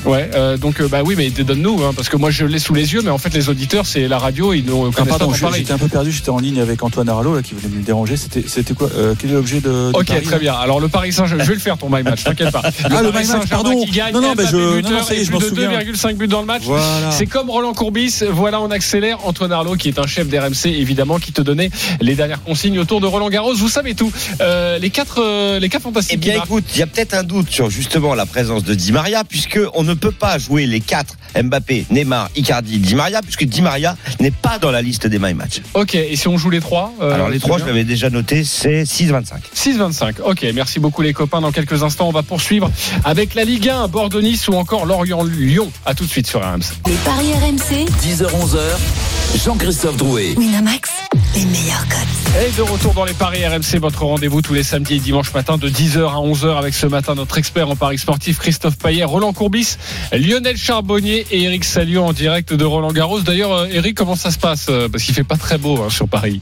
[0.04, 2.74] Ouais, euh, donc euh, bah oui, mais donne-nous, hein, parce que moi je l'ai sous
[2.74, 5.32] les yeux, mais en fait les auditeurs, c'est la radio, ils nous Ah, connaissent pardon,
[5.32, 7.82] pas j'étais un peu perdu, j'étais en ligne avec Antoine Aralo là, qui voulait me
[7.82, 8.16] déranger.
[8.16, 10.54] C'était c'était quoi euh, Quel est l'objet de, de Ok, Paris, très bien.
[10.54, 12.62] Alors le Paris Saint-Germain, je vais le faire ton my match, t'inquiète pas.
[12.84, 13.84] Ah, le Paris Saint-Germain pardon.
[13.84, 15.70] Qui gagne, Non, non, bah, je- buteur non, non, est, et je plus de souviens.
[15.80, 16.62] 2,5 buts dans le match.
[16.64, 17.10] Voilà.
[17.10, 18.22] C'est comme Roland Courbis.
[18.30, 19.18] Voilà, on accélère.
[19.26, 23.00] Antoine Arlo, qui est un chef d'RMC, évidemment, qui te donnait les dernières consignes autour
[23.00, 23.54] de Roland Garros.
[23.54, 24.12] Vous savez tout.
[24.40, 26.14] Euh, les quatre, les quatre fantastiques.
[26.14, 28.92] Eh bien, écoute, il y a peut-être un doute sur justement la présence de Di
[28.92, 33.44] Maria, puisque on ne peut pas jouer les quatre Mbappé, Neymar, Icardi, Di Maria, puisque
[33.44, 35.60] Di Maria n'est pas dans la liste des My Match.
[35.74, 38.44] Ok, et si on joue les trois euh, Alors les trois, je l'avais déjà noté,
[38.44, 39.24] c'est 6-25.
[39.54, 40.22] 6-25.
[40.24, 41.40] Ok, merci beaucoup les copains.
[41.40, 42.70] Dans quelques instants, on va poursuivre
[43.04, 45.70] avec la Ligue 1, Bordeaux-Nice ou encore Lorient-Lyon.
[45.84, 46.62] À tout de suite sur RMC.
[46.86, 50.34] Les paris RMC, 10h-11h, Jean-Christophe Drouet.
[50.36, 50.90] Winamax,
[51.34, 52.44] les meilleurs codes.
[52.46, 55.58] Et de retour dans les paris RMC, votre rendez-vous tous les samedis et dimanches matin
[55.58, 59.32] de 10h à 11h avec ce matin notre expert en paris sportif Christophe Payet, Roland
[59.32, 59.76] Courbis,
[60.12, 63.20] Lionel Charbonnier et Eric Salio en direct de Roland Garros.
[63.20, 64.66] D'ailleurs, euh, Eric, comment ça se passe?
[64.68, 66.40] Euh, Parce qu'il fait pas très beau hein, sur Paris.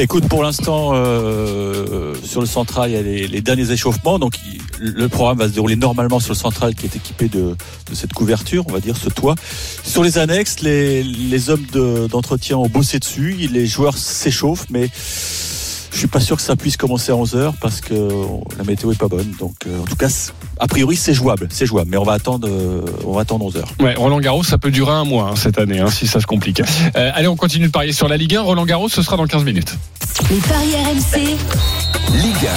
[0.00, 4.20] Écoute, pour l'instant, euh, sur le central, il y a les, les derniers échauffements.
[4.20, 7.56] Donc, il- le programme va se dérouler normalement sur le central qui est équipé de,
[7.90, 9.34] de cette couverture, on va dire, ce toit.
[9.82, 13.32] Sur les annexes, les, les hommes de- d'entretien ont bossé dessus.
[13.50, 14.88] Les joueurs s'échauffent, mais
[15.92, 17.94] je suis pas sûr que ça puisse commencer à 11h parce que
[18.56, 19.30] la météo est pas bonne.
[19.38, 20.08] Donc, euh, en tout cas,
[20.58, 21.48] a priori, c'est jouable.
[21.50, 23.64] C'est jouable, mais on va attendre, euh, on va attendre 11h.
[23.82, 26.26] Ouais, Roland Garros, ça peut durer un mois hein, cette année, hein, si ça se
[26.26, 26.60] complique.
[26.96, 28.42] Euh, allez, on continue de parier sur la Ligue 1.
[28.42, 29.74] Roland Garros, ce sera dans 15 minutes.
[30.30, 31.36] Les paris RMC,
[32.12, 32.48] Ligue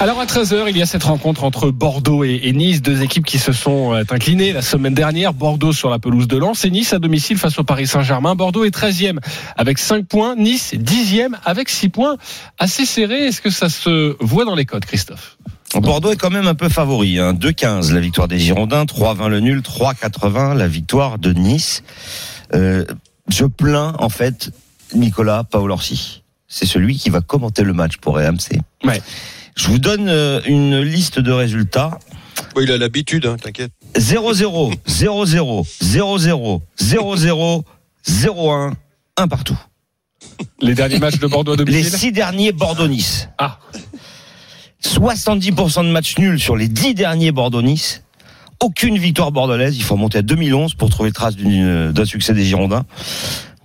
[0.00, 3.38] Alors à 13h, il y a cette rencontre entre Bordeaux et, Nice, deux équipes qui
[3.38, 5.34] se sont euh, inclinées la semaine dernière.
[5.34, 8.34] Bordeaux sur la pelouse de Lens et Nice à domicile face au Paris Saint-Germain.
[8.34, 9.18] Bordeaux est 13e
[9.58, 12.16] avec 5 points, Nice 10e avec 6 points.
[12.58, 15.36] Assez serré, est-ce que ça se voit dans les codes, Christophe?
[15.74, 17.18] Bordeaux est quand même un peu favori.
[17.18, 17.34] Hein.
[17.34, 21.82] 2-15 la victoire des Girondins, 3-20 le nul, 3-80 la victoire de Nice.
[22.54, 22.86] Euh,
[23.28, 24.50] je plains en fait
[24.94, 26.22] Nicolas Paolorsi.
[26.48, 28.62] C'est celui qui va commenter le match pour RMC.
[28.82, 29.02] Ouais.
[29.60, 31.98] Je vous donne euh, une liste de résultats.
[32.54, 33.72] Bon, il a l'habitude, hein, t'inquiète.
[33.94, 37.62] 0-0, 0-0, 0-0, 0-0,
[38.08, 38.72] 0-1,
[39.18, 39.58] un partout.
[40.62, 43.28] Les derniers matchs de Bordeaux à Les domicile six derniers Bordeaux-Nice.
[43.36, 43.58] Ah.
[44.82, 48.02] 70% de matchs nuls sur les 10 derniers Bordeaux-Nice.
[48.60, 49.76] Aucune victoire bordelaise.
[49.76, 52.86] Il faut remonter à 2011 pour trouver trace d'une- d'un succès des Girondins.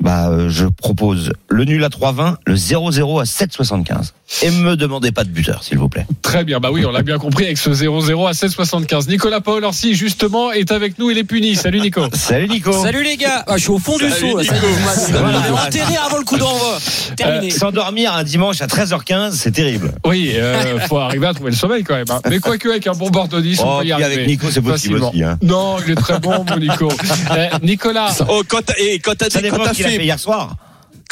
[0.01, 4.13] Bah, euh, je propose le nul à 3,20, le 0-0 à 7,75.
[4.41, 6.07] Et me demandez pas de buteur, s'il vous plaît.
[6.23, 9.07] Très bien, bah oui, on l'a bien compris avec ce 0-0 à 16,75.
[9.07, 11.55] Nicolas Paul Orsi, justement, est avec nous, il est puni.
[11.55, 12.01] Salut Nico.
[12.13, 12.71] Salut Nico.
[12.73, 14.39] Salut les gars, ah, je suis au fond du saut.
[14.39, 16.77] enterré avant le coup d'envoi.
[17.15, 17.51] Terminé.
[17.51, 19.93] S'endormir un dimanche à 13h15, c'est terrible.
[20.05, 22.05] Oui, euh, faut arriver à trouver le sommeil quand même.
[22.09, 22.19] hein.
[22.29, 24.13] Mais quoique avec un bon Bordeaux Nice, on Oh, peut y arriver.
[24.13, 25.23] avec Nico, c'est possible aussi.
[25.23, 25.37] Hein.
[25.43, 26.89] Non, il est très bon, mon Nico.
[27.31, 29.89] Euh, Nicolas, Oh, quand t'as, et quand t'as Ça dit- quand t'as ce qu'il a
[29.89, 30.55] fait fait, hier soir.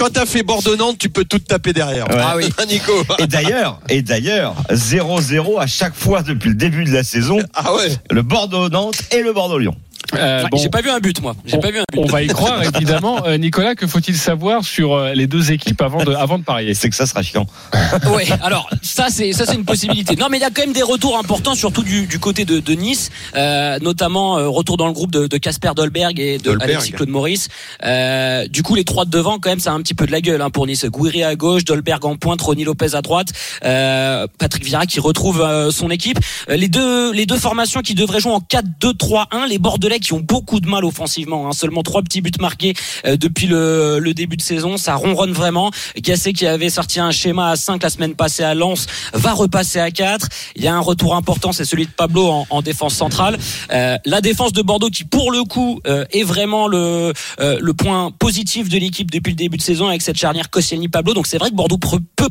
[0.04, 2.10] Quand t'as fait Bordeaux-Nantes, tu peux tout taper derrière.
[2.10, 2.18] Ouais.
[2.20, 2.50] Ah oui.
[2.68, 2.92] Nico.
[3.20, 7.40] Et d'ailleurs, et d'ailleurs, 0-0 à chaque fois depuis le début de la saison.
[7.54, 7.88] Ah ouais.
[8.12, 9.74] Le Bordeaux-Nantes et le Bordeaux-Lyon.
[10.16, 11.36] Euh, Ouais, bon, J'ai pas vu un but moi.
[11.46, 12.00] J'ai on, pas vu un but.
[12.00, 13.26] on va y croire évidemment.
[13.26, 16.74] Euh, Nicolas, que faut-il savoir sur euh, les deux équipes avant de, avant de parier?
[16.74, 17.46] C'est que ça sera chiant.
[18.14, 20.16] Ouais, alors ça c'est ça c'est une possibilité.
[20.16, 22.60] Non mais il y a quand même des retours importants, surtout du, du côté de,
[22.60, 26.44] de Nice, euh, notamment euh, retour dans le groupe de de Casper Dolberg et de
[26.44, 26.70] Dolberg.
[26.72, 27.50] Alexis Claude Maurice.
[27.86, 30.12] Euh, du coup les trois de devant quand même ça a un petit peu de
[30.12, 30.86] la gueule hein, pour Nice.
[30.86, 33.30] Gouiri à gauche, Dolberg en pointe, Ronny Lopez à droite,
[33.64, 36.20] euh, Patrick Vieira qui retrouve euh, son équipe.
[36.50, 40.60] Les deux les deux formations qui devraient jouer en 4-2-3-1, les Bordelais qui ont beaucoup
[40.60, 42.74] de mal offensivement, hein, seulement trois petits buts marqués
[43.06, 45.72] euh, depuis le, début de saison, ça ronronne vraiment.
[45.98, 49.80] Gassé qui avait sorti un schéma à 5 la semaine passée à Lens va repasser
[49.80, 50.28] à 4.
[50.56, 53.40] Il y a un retour important, c'est celui de Pablo en, en défense centrale.
[53.72, 58.12] Euh, la défense de Bordeaux qui pour le coup euh, est vraiment le le point
[58.12, 61.14] positif de l'équipe depuis le début de saison avec cette charnière Koscielny-Pablo.
[61.14, 62.30] Donc c'est vrai que Bordeaux peut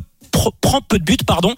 [0.61, 1.53] prend peu de buts, pardon.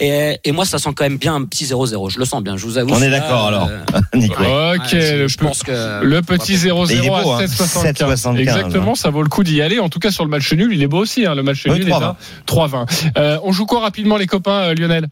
[0.00, 2.10] Et, et moi, ça sent quand même bien un petit 0-0.
[2.10, 2.92] Je le sens bien, je vous avoue.
[2.94, 4.34] On est d'accord alors, euh, Nico.
[4.34, 7.42] Ok, ouais, le, je pe- pense que le petit 0-0 Mais il est beau, à
[7.42, 7.44] hein.
[7.46, 7.92] 7,75.
[7.94, 9.78] 7,75, Exactement, ça vaut le coup d'y aller.
[9.78, 11.26] En tout cas, sur le match nul, il est beau aussi.
[11.26, 11.34] hein.
[11.34, 12.02] Le match Oui, nul est 3,20.
[12.02, 12.16] à
[12.46, 13.10] 3-20.
[13.18, 15.08] Euh, on joue quoi rapidement, les copains, euh, Lionel?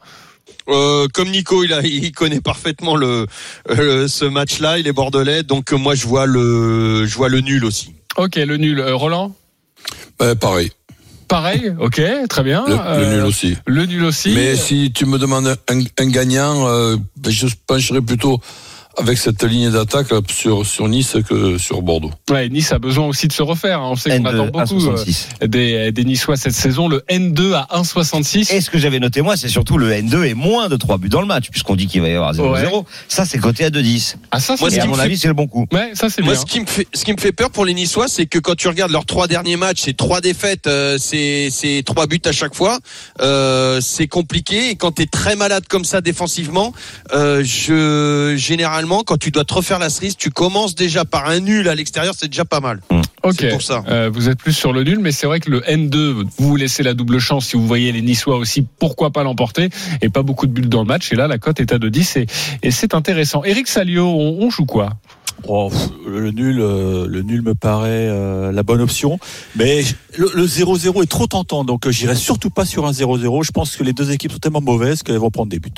[0.69, 3.27] Euh, comme Nico, il, a, il connaît parfaitement le,
[3.69, 4.79] ce match-là.
[4.79, 7.95] Il est bordelais, donc moi je vois le, je vois le nul aussi.
[8.17, 8.81] Ok, le nul.
[8.81, 9.35] Euh, Roland?
[10.41, 10.71] Pareil.
[11.33, 12.63] Pareil, ok, très bien.
[12.69, 13.57] Le, le Euh, nul aussi.
[13.67, 14.35] Le nul aussi.
[14.35, 18.39] Mais si tu me demandes un, un gagnant, euh, ben, je pencherais plutôt
[18.99, 22.11] avec cette ligne d'attaque sur, sur Nice que sur Bordeaux.
[22.31, 23.81] Ouais, Nice a besoin aussi de se refaire.
[23.81, 23.89] hein.
[23.93, 25.27] On sait qu'on N2 attend beaucoup 1,66.
[25.43, 26.89] euh, des, des Niçois cette saison.
[26.89, 28.53] Le N2 à 1,66.
[28.55, 31.09] Et ce que j'avais noté moi, c'est surtout le N2 est moins de 3 buts
[31.09, 32.51] dans le match, puisqu'on dit qu'il va y avoir 0-0.
[32.53, 32.83] Ouais.
[33.09, 34.17] Ça, c'est coté à 2-10.
[34.31, 35.67] Ah, ça, Moi, c'est ce Et à mon me avis, c'est le bon coup.
[35.73, 36.41] Ouais, ça, c'est Moi, bien.
[36.41, 38.55] ce qui me fait, ce qui me fait peur pour les Niçois, c'est que quand
[38.55, 42.33] tu regardes leurs trois derniers matchs, c'est trois défaites, euh, c'est c'est trois buts à
[42.33, 42.79] chaque fois.
[43.21, 44.71] Euh, c'est compliqué.
[44.71, 46.73] Et quand t'es très malade comme ça défensivement,
[47.15, 51.41] euh, je généralement quand tu dois te refaire la cerise, tu commences déjà par un
[51.41, 52.81] nul à l'extérieur, c'est déjà pas mal.
[53.23, 53.49] Ok.
[53.51, 53.85] Pour ça.
[53.89, 56.57] Euh, vous êtes plus sur le nul, mais c'est vrai que le N2, vous vous
[56.57, 59.69] laissez la double chance si vous voyez les Niçois aussi, pourquoi pas l'emporter
[60.01, 61.13] et pas beaucoup de buts dans le match.
[61.13, 62.27] Et là, la cote est à 2,10 et,
[62.63, 63.45] et c'est intéressant.
[63.45, 64.91] Eric Salio, on, on joue quoi?
[65.49, 65.71] Oh,
[66.07, 69.19] le nul, euh, le nul me paraît euh, la bonne option,
[69.57, 69.83] mais
[70.17, 73.45] le le 0-0 est trop tentant, donc euh, j'irai surtout pas sur un 0-0.
[73.45, 75.71] Je pense que les deux équipes sont tellement mauvaises qu'elles vont prendre des buts.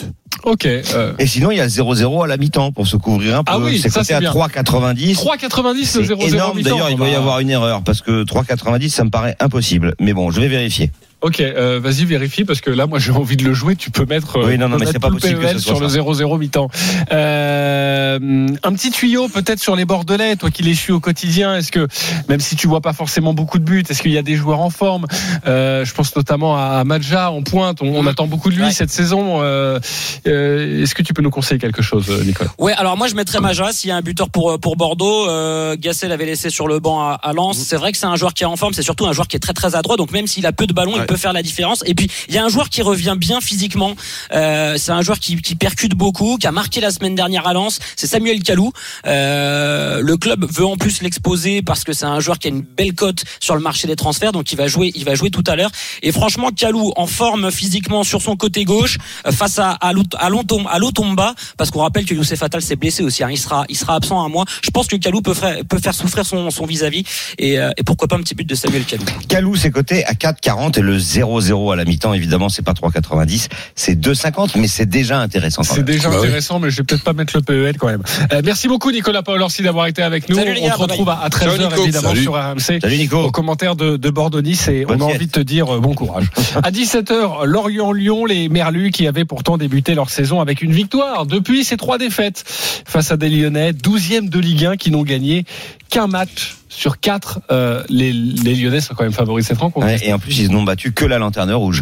[0.45, 0.67] Ok.
[0.67, 3.45] Euh, Et sinon, il y a le 0-0 à la mi-temps pour se couvrir un
[3.45, 3.53] peu.
[3.55, 4.33] Ah oui, c'est ça, coté c'est à bien.
[4.33, 5.15] 3,90.
[5.15, 6.61] 3,90 le C'est 0-0 énorme.
[6.63, 9.95] D'ailleurs, il doit y Bah, avoir une erreur parce que 3,90, ça me paraît impossible.
[10.01, 10.91] Mais bon, je vais vérifier.
[11.25, 13.77] Ok, euh, vas-y vérifie parce que là moi j'ai envie de le jouer.
[13.77, 15.21] Tu peux mettre, euh, Oui, non, non, tu peux mais c'est mettre pas tout le
[15.21, 15.97] possible que PEL ce soit sur le ça.
[16.25, 16.69] 0-0 mi-temps.
[17.13, 21.57] Euh, un petit tuyau peut-être sur les Bordelais, toi qui les suis au quotidien.
[21.57, 21.89] Est-ce que
[22.29, 24.61] même si tu vois pas forcément beaucoup de buts, est-ce qu'il y a des joueurs
[24.61, 25.07] en forme?
[25.47, 27.79] Euh, Je pense notamment à Madja en pointe.
[27.83, 28.73] On, on attend beaucoup de lui Ouais.
[28.73, 29.41] cette saison.
[29.43, 29.79] Euh,
[30.27, 32.51] euh, est-ce que tu peux nous conseiller quelque chose, Nicolas?
[32.59, 35.29] Ouais, alors moi je mettrais Maja s'il y a un buteur pour pour Bordeaux.
[35.29, 37.57] Euh, Gasset l'avait laissé sur le banc à, à Lens.
[37.59, 38.73] C'est vrai que c'est un joueur qui est en forme.
[38.75, 39.97] C'est surtout un joueur qui est très très adroit.
[39.97, 41.07] Donc même s'il a peu de ballons, il Ouais.
[41.17, 41.83] Faire la différence.
[41.87, 43.95] Et puis il y a un joueur qui revient bien physiquement.
[44.33, 47.53] Euh, c'est un joueur qui, qui percute beaucoup, qui a marqué la semaine dernière à
[47.53, 47.79] Lens.
[47.97, 48.73] C'est Samuel Kalou.
[49.07, 52.63] Euh, le club veut en plus l'exposer parce que c'est un joueur qui a une
[52.63, 54.33] belle cote sur le marché des transferts.
[54.33, 55.71] Donc il va jouer, il va jouer tout à l'heure.
[56.03, 60.79] Et franchement, Kalou en forme physiquement sur son côté gauche euh, face à à, à,
[60.79, 63.23] Lotomba parce qu'on rappelle que Youssef Attal s'est blessé aussi.
[63.25, 63.29] hein.
[63.31, 64.45] Il sera il sera absent un mois.
[64.63, 67.05] Je pense que Kalou peut faire peut faire souffrir son vis-à-vis
[67.39, 69.05] et, euh, et pourquoi pas un petit but de Samuel Kalou.
[69.29, 73.49] Calou, c'est coté à 4,40 et le 0-0 à la mi-temps, évidemment, c'est pas 3,90,
[73.75, 75.63] c'est 2,50, mais c'est déjà intéressant.
[75.63, 76.27] C'est déjà Bah oui.
[76.27, 78.03] intéressant, mais je vais peut-être pas mettre le PEL quand même.
[78.33, 80.37] Euh, merci beaucoup Nicolas Paolorsi d'avoir été avec nous.
[80.37, 81.83] Salut on gars, te retrouve à, à 13h Ciao, Nico.
[81.83, 82.23] évidemment Salut.
[82.23, 82.81] sur RMC.
[82.81, 83.19] Salut Nico.
[83.19, 86.27] Au commentaire de, de Bordeaux-Nice et on a envie de te dire euh, bon courage.
[86.63, 91.27] À 17h, Lorient-Lyon, les Merlus qui avaient pourtant débuté leur saison avec une victoire.
[91.27, 92.45] Depuis ces trois défaites
[92.87, 95.45] face à des Lyonnais, 12e de Ligue 1 qui n'ont gagné
[95.91, 97.41] qu'un match sur quatre.
[97.51, 99.87] Euh, les, les Lyonnais sont quand même favoris cette rencontre.
[99.87, 101.81] Ouais, et en plus, ils n'ont battu que la lanterne rouge.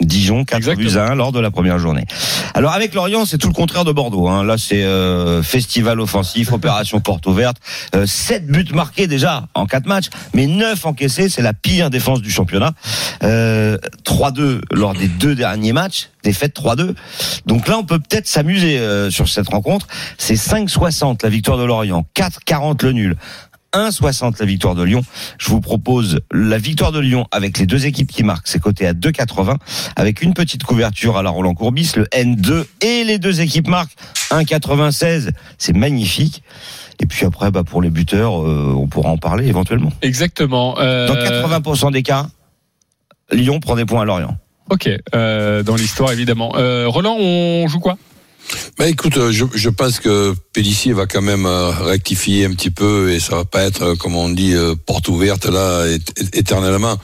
[0.00, 0.90] Dijon, 4 Exactement.
[0.90, 2.04] buts à 1 lors de la première journée.
[2.54, 4.28] Alors avec Lorient, c'est tout le contraire de Bordeaux.
[4.28, 4.44] Hein.
[4.44, 7.58] Là, c'est euh, festival offensif, opération porte ouverte.
[7.94, 11.28] Euh, 7 buts marqués déjà en 4 matchs, mais 9 encaissés.
[11.28, 12.72] C'est la pire défense du championnat.
[13.22, 16.08] Euh, 3-2 lors des deux derniers matchs.
[16.22, 16.94] Défaite 3-2.
[17.46, 19.86] Donc là, on peut peut-être s'amuser euh, sur cette rencontre.
[20.18, 23.16] C'est 5-60 la victoire de Lorient, 4-40 le nul.
[23.72, 25.02] 1,60 la victoire de Lyon.
[25.38, 28.48] Je vous propose la victoire de Lyon avec les deux équipes qui marquent.
[28.48, 29.56] C'est coté à 2,80
[29.96, 33.94] avec une petite couverture à la Roland Courbis, le N2 et les deux équipes marquent
[34.30, 35.30] 1,96.
[35.58, 36.42] C'est magnifique.
[37.00, 39.92] Et puis après, bah, pour les buteurs, euh, on pourra en parler éventuellement.
[40.02, 40.78] Exactement.
[40.78, 42.26] Euh, Dans 80% des cas,
[43.32, 44.36] Lyon prend des points à Lorient.
[44.68, 46.50] Ok, euh, dans l'histoire évidemment.
[46.50, 47.96] Roland, on joue quoi?
[48.78, 53.12] Ben écoute, euh, je, pense que Pellissier va quand même euh, rectifier un petit peu
[53.12, 54.54] et ça va pas être, euh, comme on dit,
[54.86, 55.86] porte ouverte là
[56.32, 56.96] éternellement.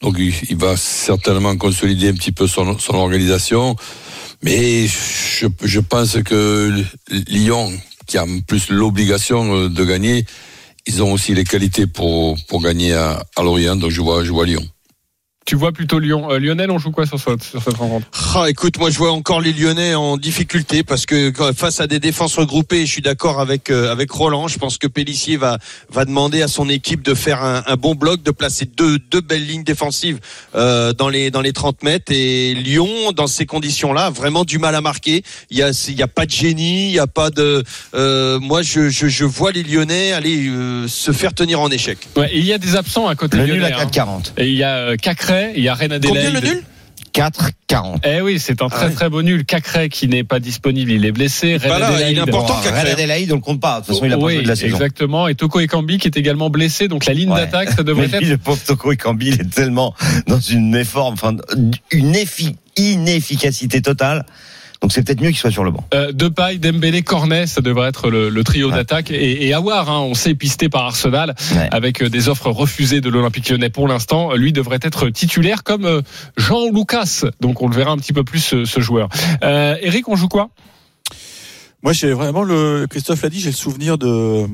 [0.00, 3.76] Donc il, va certainement consolider un petit peu son, organisation.
[4.42, 6.82] Mais je, pense que
[7.28, 7.72] Lyon,
[8.06, 10.26] qui a en plus l'obligation de gagner,
[10.86, 13.76] ils ont aussi les qualités pour, pour gagner à, à Lorient.
[13.76, 14.66] Donc je vois, je vois Lyon.
[15.44, 16.30] Tu vois plutôt Lyon.
[16.30, 18.06] Euh, Lionel, on joue quoi sur, ce- sur cette rencontre?
[18.34, 21.86] Ah, écoute, moi je vois encore les Lyonnais en difficulté parce que quand- face à
[21.88, 24.46] des défenses regroupées, je suis d'accord avec euh, avec Roland.
[24.48, 25.58] Je pense que Pellissier va
[25.90, 29.20] va demander à son équipe de faire un, un bon bloc, de placer deux deux
[29.20, 30.20] belles lignes défensives
[30.54, 32.12] euh, dans les dans les 30 mètres.
[32.12, 35.22] Et Lyon, dans ces conditions-là, vraiment du mal à marquer.
[35.50, 37.64] Il y a il y a pas de génie, il y a pas de.
[37.94, 41.98] euh, moi, je, je je vois les Lyonnais aller euh, se faire tenir en échec.
[42.16, 43.66] ouais, et Il y a des absents à côté Le lyonnais.
[43.70, 43.86] nul à hein.
[43.86, 44.32] 4,40.
[44.38, 44.96] Et il y a euh,
[45.32, 46.44] Cacré, il y a Reine Combien Adélaïde.
[46.44, 46.62] le nul?
[47.14, 47.98] 4,40.
[48.04, 48.94] Eh oui, c'est un très Ah ouais.
[48.94, 49.44] très beau nul.
[49.44, 51.56] Cacré qui n'est pas disponible, il est blessé.
[51.58, 52.54] Reine Bah là, Adélaïde- il est important.
[52.54, 52.92] Bon, Cacré, hein.
[52.94, 53.80] Adélaïde, on le compte pas.
[53.80, 54.76] De toute façon, il a pas oui, joué de la saison.
[54.76, 55.28] exactement.
[55.28, 57.40] Et Toko Ekambi qui est également blessé, donc la ligne Ouais.
[57.40, 59.94] d'attaque, ça devrait Mais être le pauvre Toko Ekambi, il est tellement
[60.26, 61.36] dans une méforme, enfin,
[61.90, 64.24] une effi- inefficacité totale.
[64.82, 65.84] Donc c'est peut-être mieux qu'il soit sur le banc.
[65.94, 68.74] Euh, Depay, Dembélé, Cornet, ça devrait être le, le trio Ouais.
[68.74, 69.10] d'attaque.
[69.12, 71.68] Et, et Awar, hein, on sait pisté par Arsenal, Ouais.
[71.70, 74.34] avec euh, des offres refusées de l'Olympique lyonnais pour l'instant.
[74.34, 76.00] Lui devrait être titulaire comme euh,
[76.36, 77.24] Jean Lucas.
[77.40, 79.08] Donc on le verra un petit peu plus ce, ce joueur.
[79.44, 80.48] Euh, Eric, on joue quoi?
[81.82, 84.46] Moi, j'ai vraiment le Christophe l'a dit, j'ai le souvenir de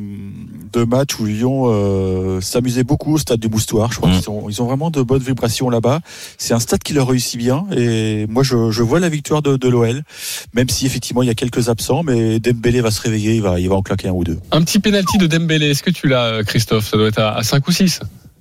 [0.73, 3.91] de matchs où Lyon euh, s'amusait beaucoup au stade du Moustoir.
[3.91, 4.19] Je crois Mm.
[4.21, 6.01] qu'ils ont ils ont vraiment de bonnes vibrations là-bas.
[6.37, 9.57] C'est un stade qui leur réussit bien et moi je, je vois la victoire de,
[9.57, 10.03] de l'OL,
[10.55, 13.59] même si effectivement il y a quelques absents, mais Dembélé va se réveiller, il va
[13.61, 14.39] il va en claquer un ou deux.
[14.53, 15.71] Un petit penalty de Dembélé.
[15.71, 16.87] Est-ce que tu l'as, euh, Christophe?
[16.89, 18.01] Ça doit être à, à 5 ou 6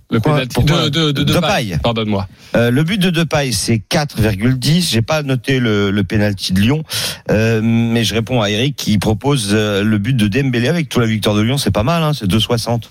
[0.10, 1.78] Le Pourquoi de, de, de, De paille.
[1.84, 2.28] Pardonne-moi.
[2.56, 4.90] Euh, le but de Depay, c'est 4,10.
[4.90, 6.84] J'ai pas noté le, le penalty de Lyon,
[7.30, 11.02] euh, mais je réponds à Eric qui propose euh, le but de Dembélé avec toute
[11.02, 11.58] la victoire de Lyon.
[11.58, 12.84] C'est pas mal, hein, c'est 2,60.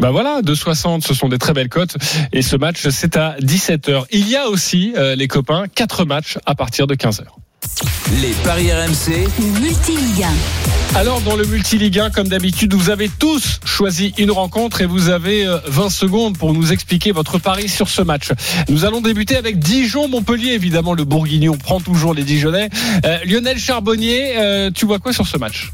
[0.00, 1.96] Bah voilà, 2,60, ce sont des très belles cotes.
[2.32, 4.06] Et ce match, c'est à 17h.
[4.10, 7.22] Il y a aussi, euh, les copains, 4 matchs à partir de 15h.
[8.20, 9.28] Les paris RMC,
[9.60, 10.24] multi-ligue
[10.94, 10.98] 1.
[10.98, 15.08] Alors dans le multiligue 1, comme d'habitude, vous avez tous choisi une rencontre et vous
[15.08, 18.30] avez euh, 20 secondes pour nous expliquer votre pari sur ce match.
[18.68, 22.68] Nous allons débuter avec Dijon-Montpellier, évidemment le Bourguignon prend toujours les Dijonais.
[23.04, 25.72] Euh, Lionel Charbonnier, euh, tu vois quoi sur ce match?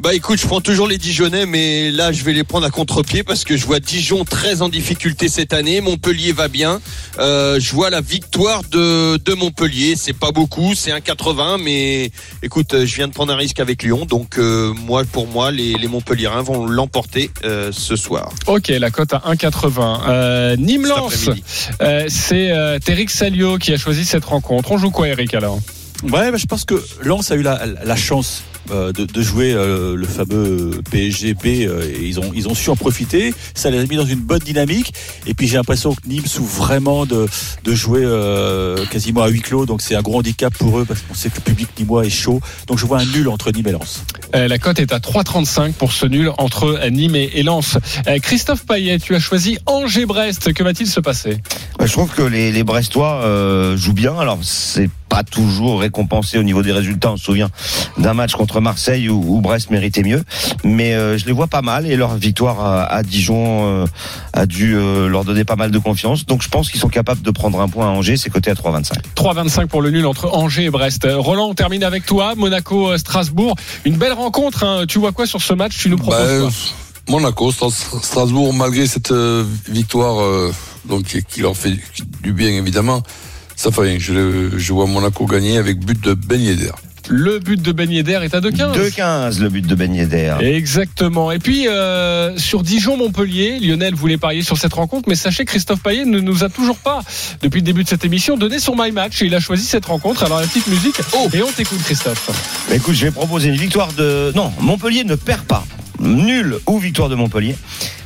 [0.00, 3.22] Bah écoute, je prends toujours les Dijonais, mais là je vais les prendre à contre-pied
[3.22, 5.80] parce que je vois Dijon très en difficulté cette année.
[5.80, 6.80] Montpellier va bien.
[7.18, 9.94] Euh, je vois la victoire de, de Montpellier.
[9.96, 12.10] C'est pas beaucoup, c'est un 80, mais
[12.42, 15.50] écoute, euh, je viens de prendre un risque avec Lyon, donc euh, moi pour moi
[15.50, 18.30] les, les Montpelliérains vont l'emporter euh, ce soir.
[18.46, 20.00] Ok, la cote à 1,80.
[20.08, 21.44] Euh, Nîmes-Lens, Cet après-midi.
[21.80, 24.70] euh, c'est euh, Eric Salio qui a choisi cette rencontre.
[24.72, 25.60] On joue quoi Eric alors?
[26.02, 29.94] Ouais, bah, je pense que Lens a eu la, la chance de, de jouer euh,
[29.96, 33.34] le fameux PSG B euh, et ils ont ils ont su en profiter.
[33.54, 34.92] Ça les a mis dans une bonne dynamique.
[35.26, 37.26] Et puis j'ai l'impression que Nîmes souffre vraiment de
[37.64, 39.66] de jouer euh, quasiment à huis clos.
[39.66, 42.10] Donc c'est un gros handicap pour eux parce qu'on sait que le public nîmois est
[42.10, 42.40] chaud.
[42.66, 44.04] Donc je vois un nul entre Nîmes et Lens.
[44.34, 47.78] Euh, La cote est à 3,35 pour ce nul entre Nîmes et Lens.
[48.08, 50.52] Euh, Christophe Payet, tu as choisi Angers-Brest.
[50.52, 51.38] Que va-t-il se passer?
[51.78, 54.18] Ouais, Je trouve que les, les Brestois euh, jouent bien.
[54.18, 57.12] Alors c'est pas toujours récompensé au niveau des résultats.
[57.12, 57.50] On se souvient
[57.98, 60.22] d'un match contre Marseille où, où Brest méritait mieux,
[60.64, 63.86] mais euh, je les vois pas mal et leur victoire à, à Dijon euh,
[64.32, 66.26] a dû euh, leur donner pas mal de confiance.
[66.26, 68.16] Donc je pense qu'ils sont capables de prendre un point à Angers.
[68.16, 68.92] C'est coté à 3,25.
[69.14, 71.06] 3,25 pour le nul entre Angers et Brest.
[71.10, 72.34] Roland, on termine avec toi.
[72.36, 73.54] Monaco-Strasbourg.
[73.84, 74.64] Une belle rencontre.
[74.64, 74.84] hein.
[74.88, 75.76] Tu vois quoi sur ce match?
[75.78, 76.50] Tu nous proposes Bah, quoi?
[77.06, 80.52] Monaco, Stras- Strasbourg, malgré cette euh, victoire euh,
[80.86, 81.76] donc, qui leur fait
[82.22, 83.02] du bien évidemment,
[83.56, 83.96] ça fait rien.
[83.98, 86.72] Je, vois Monaco gagner avec but de Ben Yedder.
[87.10, 88.74] Le but de Ben Yedder est à 2,15.
[88.74, 90.36] 2,15 le but de Ben Yedder.
[90.40, 91.30] Exactement.
[91.30, 95.82] Et puis euh, sur Dijon-Montpellier, Lionel voulait parier sur cette rencontre, mais sachez que Christophe
[95.82, 97.02] Payet ne nous a toujours pas,
[97.42, 99.84] depuis le début de cette émission, donné son my match et il a choisi cette
[99.84, 100.24] rencontre.
[100.24, 100.96] Alors la petite musique.
[101.34, 102.30] Et on t'écoute, Christophe.
[102.70, 104.32] Bah, écoute, je vais proposer une victoire de.
[104.34, 105.66] Non, Montpellier ne perd pas.
[106.00, 107.56] Nul ou victoire de Montpellier,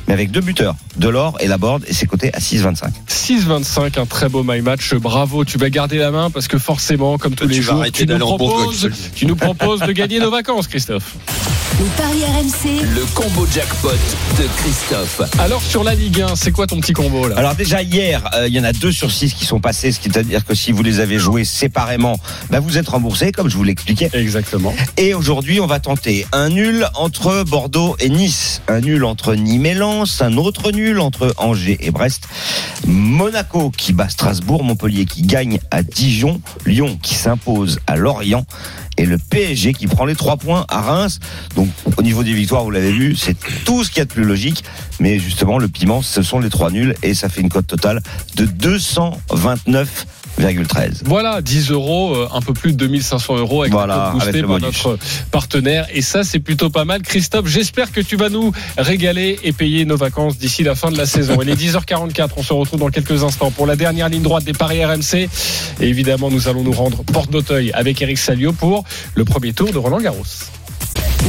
[0.07, 2.89] mais avec deux buteurs, Delors et Laborde, et c'est coté à 6,25.
[3.07, 4.93] 6-25, un très beau my match.
[4.95, 8.05] Bravo, tu vas garder la main parce que forcément, comme tous Tu les jours, tu
[8.05, 11.15] nous, proposes, le tu nous de gagner nos vacances, Christophe.
[11.95, 12.83] Paris RMC.
[12.93, 13.91] le combo jackpot
[14.37, 15.21] de Christophe.
[15.39, 17.37] Alors sur la Ligue 1, c'est quoi ton petit combo là?
[17.37, 19.99] Alors déjà hier, euh, il y en a deux sur six qui sont passés, ce
[20.01, 23.49] qui veut dire que si vous les avez joués séparément, bah, vous êtes remboursé, comme
[23.49, 24.09] je vous l'expliquais.
[24.13, 24.73] Exactement.
[24.97, 29.65] Et aujourd'hui, on va tenter un nul entre Bordeaux et Nice, un nul entre Nîmes
[29.65, 32.27] et Lens, un autre nul entre Angers et Brest,
[32.85, 38.45] Monaco qui bat Strasbourg, Montpellier qui gagne à Dijon, Lyon qui s'impose à Lorient
[38.97, 41.19] et le PSG qui prend les trois points à Reims.
[41.55, 44.11] Donc au niveau des victoires, vous l'avez vu, c'est tout ce qu'il y a de
[44.11, 44.63] plus logique.
[44.99, 48.01] Mais justement, le piment, ce sont les trois nuls et ça fait une cote totale
[48.35, 48.45] de
[50.39, 51.01] 229,13.
[51.05, 54.29] Voilà, 10 euros, euh, un peu plus de 2500 euros avec Voilà, le code boosté
[54.29, 54.85] avec le par bonus.
[54.85, 54.99] notre
[55.31, 55.87] partenaire.
[55.93, 57.01] Et ça, c'est plutôt pas mal.
[57.01, 60.97] Christophe, j'espère que tu vas nous régaler et payer nos vacances d'ici la fin de
[60.97, 61.37] la saison.
[61.41, 64.53] Il est 10h44, on se retrouve dans quelques instants pour la dernière ligne droite des
[64.53, 65.29] Paris RMC.
[65.81, 68.83] Et évidemment, nous allons nous rendre porte d'Auteuil avec Eric Salio pour
[69.15, 70.23] le premier tour de Roland Garros.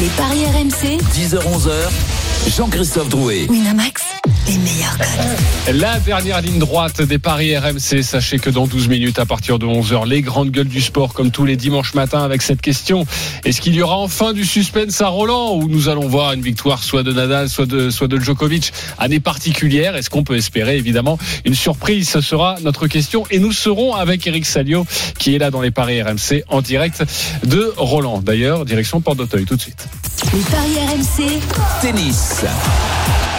[0.00, 0.98] Les paris RMC.
[1.14, 3.46] 10h-11h, Jean-Christophe Drouet.
[3.48, 4.19] Winamax.
[4.46, 5.76] Les meilleurs codes.
[5.76, 8.02] La dernière ligne droite des paris RMC.
[8.02, 11.30] Sachez que dans 12 minutes, à partir de 11h, les grandes gueules du sport, comme
[11.30, 13.06] tous les dimanches matins, avec cette question.
[13.44, 16.82] Est-ce qu'il y aura enfin du suspense à Roland où nous allons voir une victoire
[16.82, 18.72] soit de Nadal, soit de, soit de Djokovic?
[18.98, 19.94] Année particulière.
[19.96, 22.08] Est-ce qu'on peut espérer, évidemment, une surprise?
[22.08, 23.24] Ce sera notre question.
[23.30, 24.86] Et nous serons avec Eric Salio,
[25.18, 27.04] qui est là dans les paris RMC, en direct
[27.44, 28.20] de Roland.
[28.20, 29.86] D'ailleurs, direction Porte d'Auteuil, tout de suite.
[30.32, 31.40] Les paris RMC.
[31.80, 32.44] Tennis.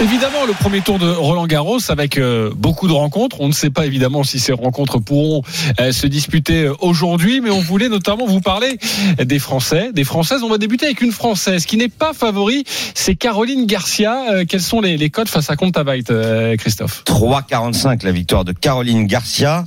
[0.02, 3.40] Évidemment, le premier tour de Roland Garros avec euh, beaucoup de rencontres.
[3.40, 5.44] On ne sait pas évidemment si ces rencontres pourront
[5.80, 8.80] euh, se disputer euh, aujourd'hui, mais on voulait notamment vous parler
[9.24, 10.42] des Français, des Françaises.
[10.42, 12.64] On va débuter avec une Française qui n'est pas favori,
[12.96, 14.44] c'est Caroline Garcia.
[14.50, 17.04] Quels sont les, les codes face à Contaveit, euh, Christophe?
[17.06, 19.66] 3,45 la victoire de Caroline Garcia.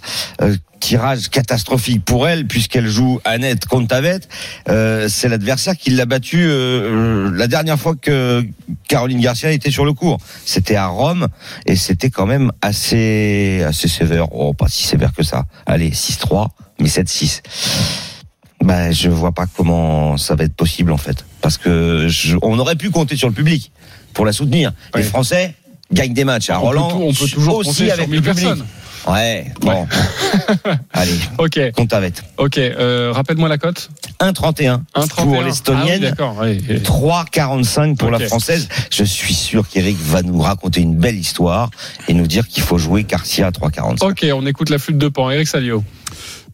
[0.85, 4.29] Euh, tirage catastrophique pour elle puisqu'elle joue Annette contre Avette.
[4.69, 8.45] Euh, c'est l'adversaire qui l'a battu euh, la dernière fois que
[8.89, 10.19] Caroline Garcia était sur le cours.
[10.45, 11.29] C'était à Rome
[11.67, 14.33] et c'était quand même assez assez sévère.
[14.33, 15.45] Oh, pas si sévère que ça.
[15.67, 17.41] Allez, 6-3, mais 7-6.
[18.63, 22.59] Bah, je vois pas comment ça va être possible en fait, parce que je- on
[22.59, 23.73] aurait pu compter sur le public
[24.15, 24.73] pour la soutenir.
[24.95, 25.55] Les Français
[25.93, 26.89] gagnent des matchs à On peut Roland.
[26.89, 28.45] tou- on peut toujours aussi compter sur avec 1000 le public.
[28.47, 28.67] personnes.
[29.07, 29.87] Ouais, bon.
[30.93, 32.15] Allez, Ok, compte avec.
[32.39, 32.57] ok.
[32.59, 33.91] Euh, Rappelle-moi la cote.
[34.21, 35.09] 1,31 1,31.
[35.09, 36.15] pour Ah oui, l'estonienne.
[36.41, 36.81] oui.
[36.83, 38.69] 3,45 pour la française.
[38.91, 41.71] Je suis sûr qu'Eric va nous raconter une belle histoire
[42.09, 44.05] et nous dire qu'il faut jouer Garcia à 3,45.
[44.09, 45.31] Ok, on écoute la flûte de pan.
[45.31, 45.85] Eric Salio.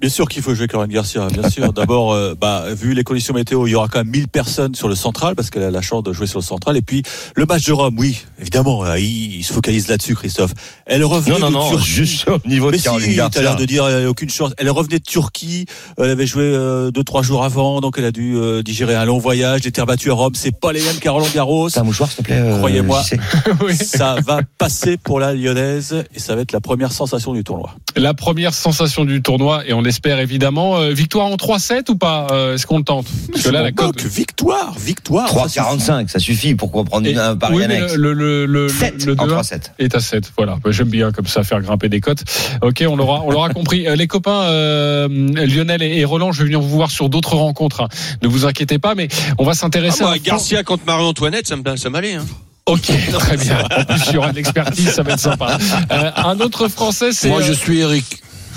[0.01, 1.73] Bien sûr qu'il faut jouer Caroline Garcia, bien sûr.
[1.75, 4.89] D'abord, euh, bah, vu les conditions météo, il y aura quand même 1000 personnes sur
[4.89, 6.77] le central parce qu'elle a la chance de jouer sur le central.
[6.77, 7.03] Et puis
[7.37, 10.53] le match de Rome, oui, évidemment, euh, il, il se focalise là-dessus, Christophe.
[10.87, 11.87] Elle revenait Non, non, de non, Turquie.
[11.91, 13.43] juste au niveau de Mais si, Caroline t'as Garcia.
[13.43, 14.53] l'air de dire elle a aucune chance.
[14.57, 15.67] Elle revenait de Turquie,
[15.99, 19.05] elle avait joué euh, deux trois jours avant, donc elle a dû euh, digérer un
[19.05, 19.65] long voyage.
[19.65, 21.69] Les terres battues à Rome, c'est pas les mêmes Roland Garros.
[21.69, 22.39] C'est un mouchoir, s'il te plaît.
[22.41, 23.03] euh, Croyez-moi.
[23.63, 23.77] Oui.
[23.77, 27.75] Ça va passer pour la lyonnaise et ça va être la première sensation du tournoi.
[27.97, 32.27] La première sensation du tournoi et on espère évidemment euh, victoire en 3-7 ou pas
[32.31, 34.03] Euh, Est-ce qu'on le tente Parce que là la cote.
[34.03, 35.29] Victoire, victoire.
[35.29, 35.61] ça suffit.
[35.61, 36.55] 3,45, ça suffit.
[36.55, 39.27] Pourquoi prendre Et- un pari oui, mais annexe le, le, le, le, 7 le en
[39.27, 39.61] 2-1 3-7.
[39.79, 40.33] est à 7.
[40.37, 42.25] Voilà, Bah, j'aime bien comme ça faire grimper des cotes.
[42.63, 43.87] Ok, on l'aura, on l'aura compris.
[43.87, 47.83] Euh, Les copains euh, Lionel et Roland, je vais venir vous voir sur d'autres rencontres.
[47.83, 47.89] hein.
[48.23, 50.05] Ne vous inquiétez pas, mais on va Ah, s'intéresser.
[50.05, 52.15] moi, à Garcia contre Marie-Antoinette, ça me- ça m'allait.
[52.15, 52.25] Hein.
[52.67, 52.83] Ok,
[53.13, 53.59] très bien.
[53.77, 55.59] En plus, il y aura de l'expertise, ça va être sympa.
[55.91, 57.29] Euh, un autre Français, c'est.
[57.29, 58.05] Moi, euh, je suis Eric.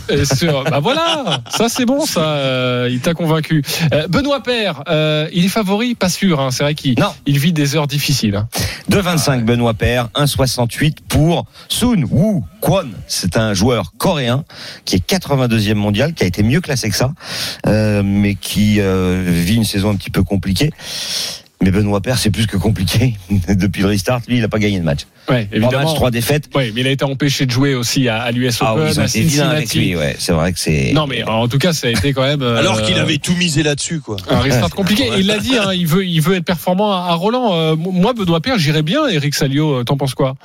[0.10, 2.22] Et sur- bah voilà, ça c'est bon, ça.
[2.22, 3.64] euh, il t'a convaincu.
[3.94, 6.40] Euh, Benoît Père, euh, il est favori, pas sûr.
[6.42, 7.14] hein, c'est vrai qu'il Non.
[7.26, 8.36] il vit des heures difficiles.
[8.36, 8.48] hein.
[8.90, 12.90] 2,25 Benoît Père, 1,68 pour Sun Woo Kwon.
[13.08, 14.44] C'est un joueur coréen
[14.86, 17.12] qui est 82e mondial, qui a été mieux classé que ça,
[17.68, 20.72] euh, mais qui euh, vit une saison un petit peu compliquée.
[21.64, 23.16] Mais Benoît Père, c'est plus que compliqué.
[23.48, 25.02] Depuis le restart, lui, il n'a pas gagné de match.
[25.30, 25.84] Ouais, Trois évidemment.
[25.86, 26.50] matchs, trois défaites.
[26.54, 29.00] Ouais, mais il a été empêché de jouer aussi à, à l'US Ah Open, oui,
[29.00, 29.80] à Cincinnati.
[29.80, 30.16] lui, ouais.
[30.20, 30.92] C'est vrai que c'est.
[30.94, 32.42] Non, mais en tout cas, ça a été quand même.
[32.42, 34.18] euh, Alors qu'il avait tout misé là-dessus, quoi.
[34.30, 35.10] un restart compliqué.
[35.18, 37.54] Il l'a dit, hein, il veut, il veut être performant à, Roland.
[37.54, 39.08] Euh, moi, Benoît Père, j'irais bien.
[39.08, 40.36] Eric Salio, euh, t'en penses quoi?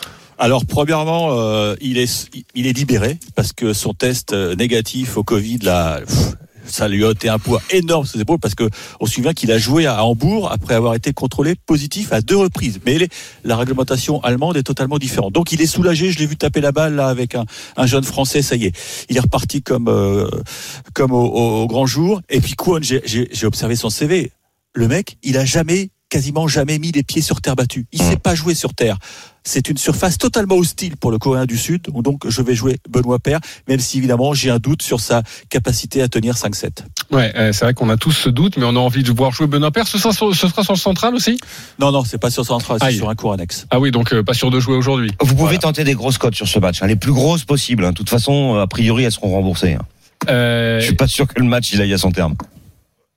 [0.41, 5.59] Alors premièrement, euh, il est il est libéré parce que son test négatif au Covid
[5.63, 5.99] là.
[6.07, 6.35] pff,
[6.69, 8.69] ça lui a un poids énorme sur ses épaules parce que
[9.01, 12.37] on se souvient qu'il a joué à Hambourg après avoir été contrôlé positif à deux
[12.37, 12.81] reprises.
[12.87, 13.09] Mais les-
[13.45, 15.33] la réglementation allemande est totalement différente.
[15.33, 16.13] Donc il est soulagé.
[16.13, 17.45] Je l'ai vu taper la balle là avec un,
[17.77, 18.43] un jeune français.
[18.43, 18.77] Ça y est,
[19.09, 20.29] il est reparti comme euh,
[20.95, 22.21] comme au, au- au grand jour.
[22.29, 24.31] Et puis Kwon, j'ai- observé son CV.
[24.75, 27.87] Le mec, il a jamais quasiment jamais mis les pieds sur terre battue.
[27.93, 28.97] Il sait pas jouer sur terre.
[29.49, 31.87] C'est une surface totalement hostile pour le Coréen du Sud.
[32.03, 36.03] Donc je vais jouer Benoît Père, même si évidemment j'ai un doute sur sa capacité
[36.03, 36.83] à tenir 5-7.
[37.11, 39.33] Ouais, euh, c'est vrai qu'on a tous ce doute, mais on a envie de voir
[39.33, 39.89] jouer Benoît Père.
[39.89, 41.39] Ce sera sur, ce sera sur le central aussi?
[41.79, 43.67] Non, non, c'est pas sur central, c'est sur un cours annexe.
[43.71, 45.13] Ah oui, donc euh, pas sûr de jouer aujourd'hui.
[45.21, 45.59] Vous pouvez Voilà.
[45.61, 47.87] tenter des grosses cotes sur ce match, hein, les plus grosses possibles.
[47.87, 47.91] hein.
[47.93, 49.75] De toute façon, euh, a priori, elles seront remboursées.
[49.75, 49.83] hein.
[50.29, 52.35] Euh, Je suis pas sûr que le match il aille à son terme.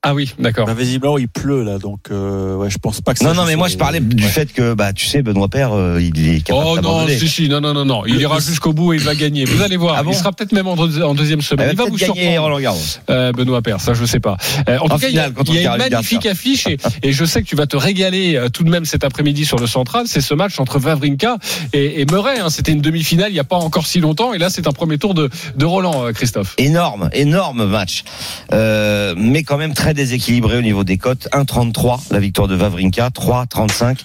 [0.03, 0.65] Ah oui, d'accord.
[0.65, 3.25] Bah, visiblement, il pleut là, donc euh, ouais, je pense pas que ça.
[3.25, 4.29] Non, non, mais moi je parlais du Ouais.
[4.29, 7.49] fait que, bah, tu sais, Benoît Père, euh, il est capable Oh non, si, si,
[7.49, 8.03] non, non, non, non.
[8.07, 9.45] Il ira jusqu'au bout et il va gagner.
[9.45, 9.95] Vous allez voir.
[9.99, 11.67] Ah bon il sera peut-être même en, deux- en deuxième semaine.
[11.67, 12.41] va Il va vous gagner surprendre.
[12.41, 12.79] Roland Garros.
[13.11, 14.37] Euh, Benoît Père, ça je sais pas.
[14.69, 16.25] Euh, en tout En cas, il y a, finale, contre il y a une magnifique
[16.25, 19.03] affiche et, et je sais que tu vas te régaler euh, tout de même cet
[19.03, 20.05] après-midi sur le central.
[20.07, 21.37] C'est ce match entre Vavrinka
[21.73, 22.39] et, et Murray.
[22.39, 22.49] hein.
[22.49, 24.97] C'était une demi-finale il y a pas encore si longtemps et là c'est un premier
[24.97, 26.55] tour de, de Roland, euh, Christophe.
[26.57, 28.03] Énorme, énorme match.
[28.51, 31.27] Euh, mais quand même très déséquilibré au niveau des cotes.
[31.31, 33.97] 1,33 la victoire de Vavrinka, 3,35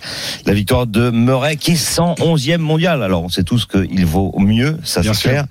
[0.46, 3.02] la victoire de Murray qui est 111e mondial.
[3.02, 5.46] Alors on sait tous qu'il vaut mieux, ça c'est clair.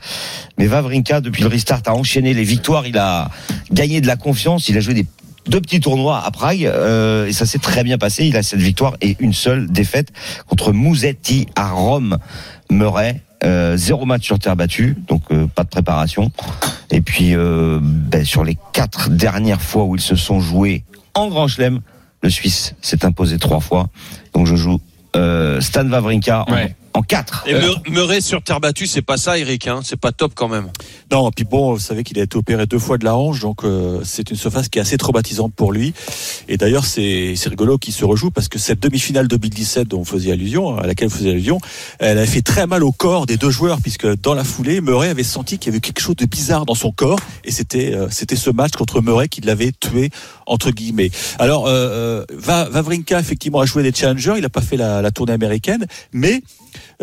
[0.57, 3.29] Mais Vavrinka depuis le restart a enchaîné les victoires, il a
[3.71, 5.05] gagné de la confiance, il a joué des
[5.47, 8.25] deux petits tournois à Prague euh, et ça s'est très bien passé.
[8.25, 10.11] Il a cette victoire et une seule défaite
[10.47, 12.17] contre Musetti à Rome.
[12.71, 16.31] Murray, euh, zéro match sur terre battue, donc euh, pas de préparation.
[16.91, 20.83] Et puis euh, ben, sur les quatre dernières fois où ils se sont joués
[21.13, 21.81] en Grand Chelem,
[22.21, 23.89] le Suisse s'est imposé trois fois.
[24.33, 24.79] Donc je joue
[25.61, 26.75] Stan Wawrinka Ouais.
[26.95, 27.43] En quatre.
[27.47, 29.67] Et Meur- Murray sur terre battue, c'est pas ça, Eric.
[29.67, 29.81] Hein.
[29.83, 30.69] C'est pas top quand même.
[31.11, 33.63] Non, puis bon, vous savez qu'il a été opéré deux fois de la hanche, donc
[33.63, 35.93] euh, c'est une surface qui est assez traumatisante pour lui.
[36.47, 40.05] Et d'ailleurs, c'est c'est rigolo qu'il se rejoue parce que cette demi-finale 2017 dont on
[40.05, 41.59] faisait allusion, à laquelle on faisait allusion,
[41.99, 45.09] elle a fait très mal au corps des deux joueurs puisque dans la foulée, Murray
[45.09, 48.07] avait senti qu'il y avait quelque chose de bizarre dans son corps et c'était euh,
[48.09, 50.09] c'était ce match contre Murray qui l'avait tué
[50.45, 51.11] entre guillemets.
[51.39, 55.01] Alors, euh, euh, Va- Wawrinka effectivement a joué des challengers, il n'a pas fait la,
[55.01, 56.41] la tournée américaine, mais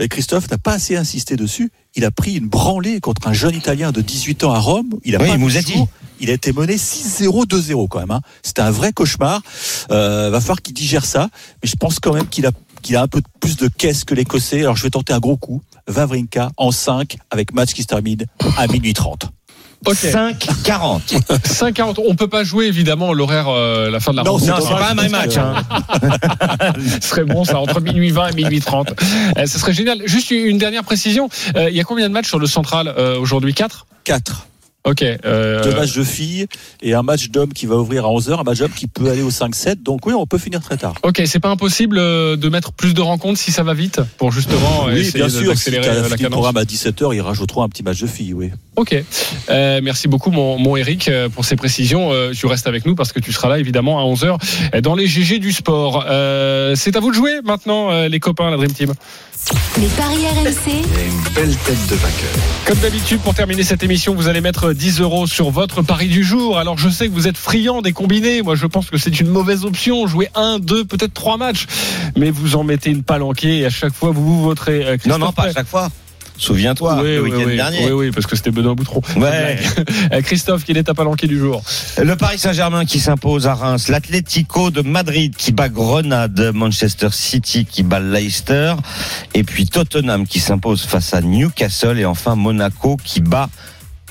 [0.08, 1.70] Christophe n'a pas assez insisté dessus.
[1.94, 4.98] Il a pris une branlée contre un jeune Italien de 18 ans à Rome.
[5.04, 5.88] Il a Oui, pas le jour.
[6.20, 8.10] Il a été mené 6-0, 2-0 quand même.
[8.12, 8.20] Hein.
[8.42, 9.42] C'était un vrai cauchemar.
[9.90, 11.28] Euh, va falloir qu'il digère ça.
[11.62, 14.14] Mais je pense quand même qu'il a, qu'il a un peu plus de caisse que
[14.14, 14.60] l'Écossais.
[14.60, 15.62] Alors je vais tenter un gros coup.
[15.88, 18.24] Vavrinka en 5 avec match qui se termine
[18.56, 19.26] à minuit 30.
[19.86, 19.96] Ok.
[19.96, 21.00] 5-40.
[21.44, 21.96] 5h40.
[22.08, 24.50] On peut pas jouer évidemment l'horaire, euh, la fin de la Non, rencontre.
[24.60, 25.36] Non, c'est pas un match.
[25.36, 25.54] Hein.
[27.02, 28.92] Ce serait bon ça entre minuit 20 et minuit 30.
[29.38, 30.00] Euh, ce serait génial.
[30.06, 31.28] Juste une dernière précision.
[31.56, 32.88] Euh, Il y a combien de matchs sur le central
[33.20, 33.54] aujourd'hui?
[33.54, 34.48] 4 4.
[34.84, 35.02] Ok.
[35.02, 36.46] euh, Deux matchs de filles
[36.82, 38.40] et un match d'hommes qui va ouvrir à 11h.
[38.40, 39.80] Un match d'hommes qui peut aller au 5-7.
[39.80, 40.94] Donc oui, on peut finir très tard.
[41.04, 44.86] Ok, c'est pas impossible de mettre plus de rencontres si ça va vite pour justement
[44.86, 45.56] Oui, essayer bien sûr.
[45.56, 46.30] Si la fini le cadence.
[46.30, 48.50] programme à 17h, ils rajouteront un petit match de filles, oui.
[48.82, 48.96] Ok.
[49.48, 52.12] Euh, merci beaucoup, mon, mon Eric, euh, pour ces précisions.
[52.12, 55.06] Euh, tu restes avec nous parce que tu seras là, évidemment, à 11h dans les
[55.06, 56.04] GG du sport.
[56.08, 58.92] Euh, c'est à vous de jouer maintenant, euh, les copains, la Dream Team.
[59.78, 62.30] Les paris RMC, une belle tête de vainqueur.
[62.66, 66.24] Comme d'habitude, pour terminer cette émission, vous allez mettre 10 euros sur votre pari du
[66.24, 66.58] jour.
[66.58, 68.42] Alors, je sais que vous êtes friand des combinés.
[68.42, 70.08] Moi, je pense que c'est une mauvaise option.
[70.08, 71.66] Jouer un, deux, peut-être trois matchs.
[72.16, 74.84] Mais vous en mettez une palanquée et à chaque fois, vous vous voterez.
[74.84, 75.88] Euh, Non, non, pas à chaque fois.
[76.36, 77.84] Souviens-toi, Oui, le oui, week-end oui, dernier.
[77.86, 79.00] Oui, oui, parce que c'était Benoît Boutron.
[79.16, 79.58] Ouais.
[80.12, 81.62] Euh, Christophe, quel est ta palanquée du jour?
[82.02, 87.64] Le Paris Saint-Germain qui s'impose à Reims, l'Atlético de Madrid qui bat Grenade, Manchester City
[87.64, 88.74] qui bat Leicester,
[89.34, 93.48] et puis Tottenham qui s'impose face à Newcastle, et enfin Monaco qui bat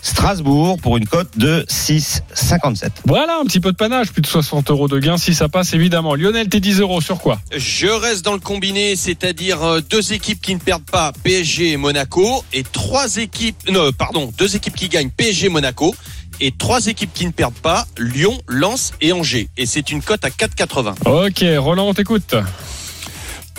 [0.01, 2.89] Strasbourg pour une cote de 6,57.
[3.05, 5.73] Voilà, un petit peu de panache, plus de 60 euros de gain si ça passe,
[5.73, 6.15] évidemment.
[6.15, 7.39] Lionel, t'es 10 euros sur quoi?
[7.55, 11.77] Je reste dans le combiné, c'est-à-dire euh, deux équipes qui ne perdent pas, PSG et
[11.77, 15.95] Monaco, et trois équipes, non, pardon, deux équipes qui gagnent, PSG Monaco,
[16.39, 19.49] et trois équipes qui ne perdent pas, Lyon, Lens et Angers.
[19.57, 21.27] Et c'est une cote à 4,80.
[21.27, 22.35] Ok, Roland, on t'écoute.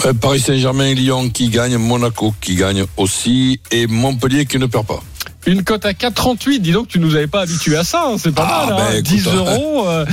[0.05, 4.87] Euh, Paris Saint-Germain, Lyon qui gagne, Monaco qui gagne aussi, et Montpellier qui ne perd
[4.87, 5.03] pas.
[5.47, 6.61] Une cote à 4,38.
[6.61, 8.05] Dis donc, tu nous avais pas habitué à ça.
[8.07, 8.77] hein, C'est pas Ah, mal.
[8.77, 8.91] ben, hein.
[8.93, 9.31] écoute, 10 hein.
[9.35, 10.07] euros, euh,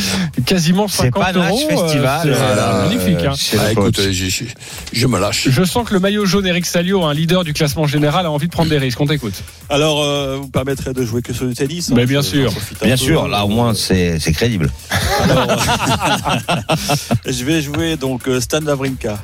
[0.46, 1.70] quasiment C'est 50 pas euros.
[1.70, 2.20] Festival.
[2.24, 3.26] c'est, voilà, euh, magnifique.
[3.26, 3.34] hein.
[3.60, 4.00] Ah, écoute,
[4.92, 5.48] je me lâche.
[5.50, 8.48] Je sens que le maillot jaune Eric Salio, un leader du classement général, a envie
[8.48, 9.00] de prendre des risques.
[9.00, 9.44] On t'écoute.
[9.70, 12.52] Alors, euh, vous me permettrez de jouer que sur le tennis Mais hein, bien sûr.
[12.82, 12.98] Bien peu.
[12.98, 14.72] sûr, là au moins c'est c'est crédible.
[15.24, 15.48] Alors,
[17.26, 19.20] je vais jouer donc euh, Stan Wawrinka,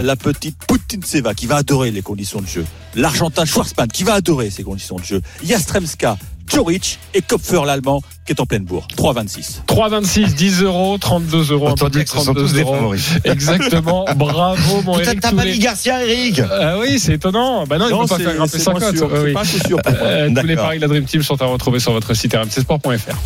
[0.00, 2.64] la petite Putintseva qui va adorer les conditions de jeu,
[2.94, 6.16] l'Argentin Schwarzmann qui va adorer ces conditions de jeu, Jastremska,
[6.48, 8.86] Djoric et Kopfer l'Allemand qui est en pleine bourre.
[8.96, 9.62] 3,26.
[9.66, 11.76] 3,26, 10 euros, 32 euros, ce
[12.06, 12.74] sont 32 tous des euros.
[12.74, 13.08] favoris.
[13.24, 14.04] Exactement.
[14.16, 15.20] Bravo, mon Putain, Eric.
[15.20, 17.64] t'as tous pas les- dit Garcia, Eric Ah oui, c'est étonnant.
[17.66, 18.80] Bah non, il ne peut pas faire grimper c'est 50.
[18.82, 19.32] moins sûr, Ah c'est oui.
[19.32, 20.02] pas assez sûr pour moi.
[20.02, 23.16] Euh, tous les paris de la Dream Team sont à retrouver sur votre site rmcsport.fr.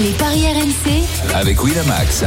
[0.00, 2.24] les paris RMC, Avec Winamax,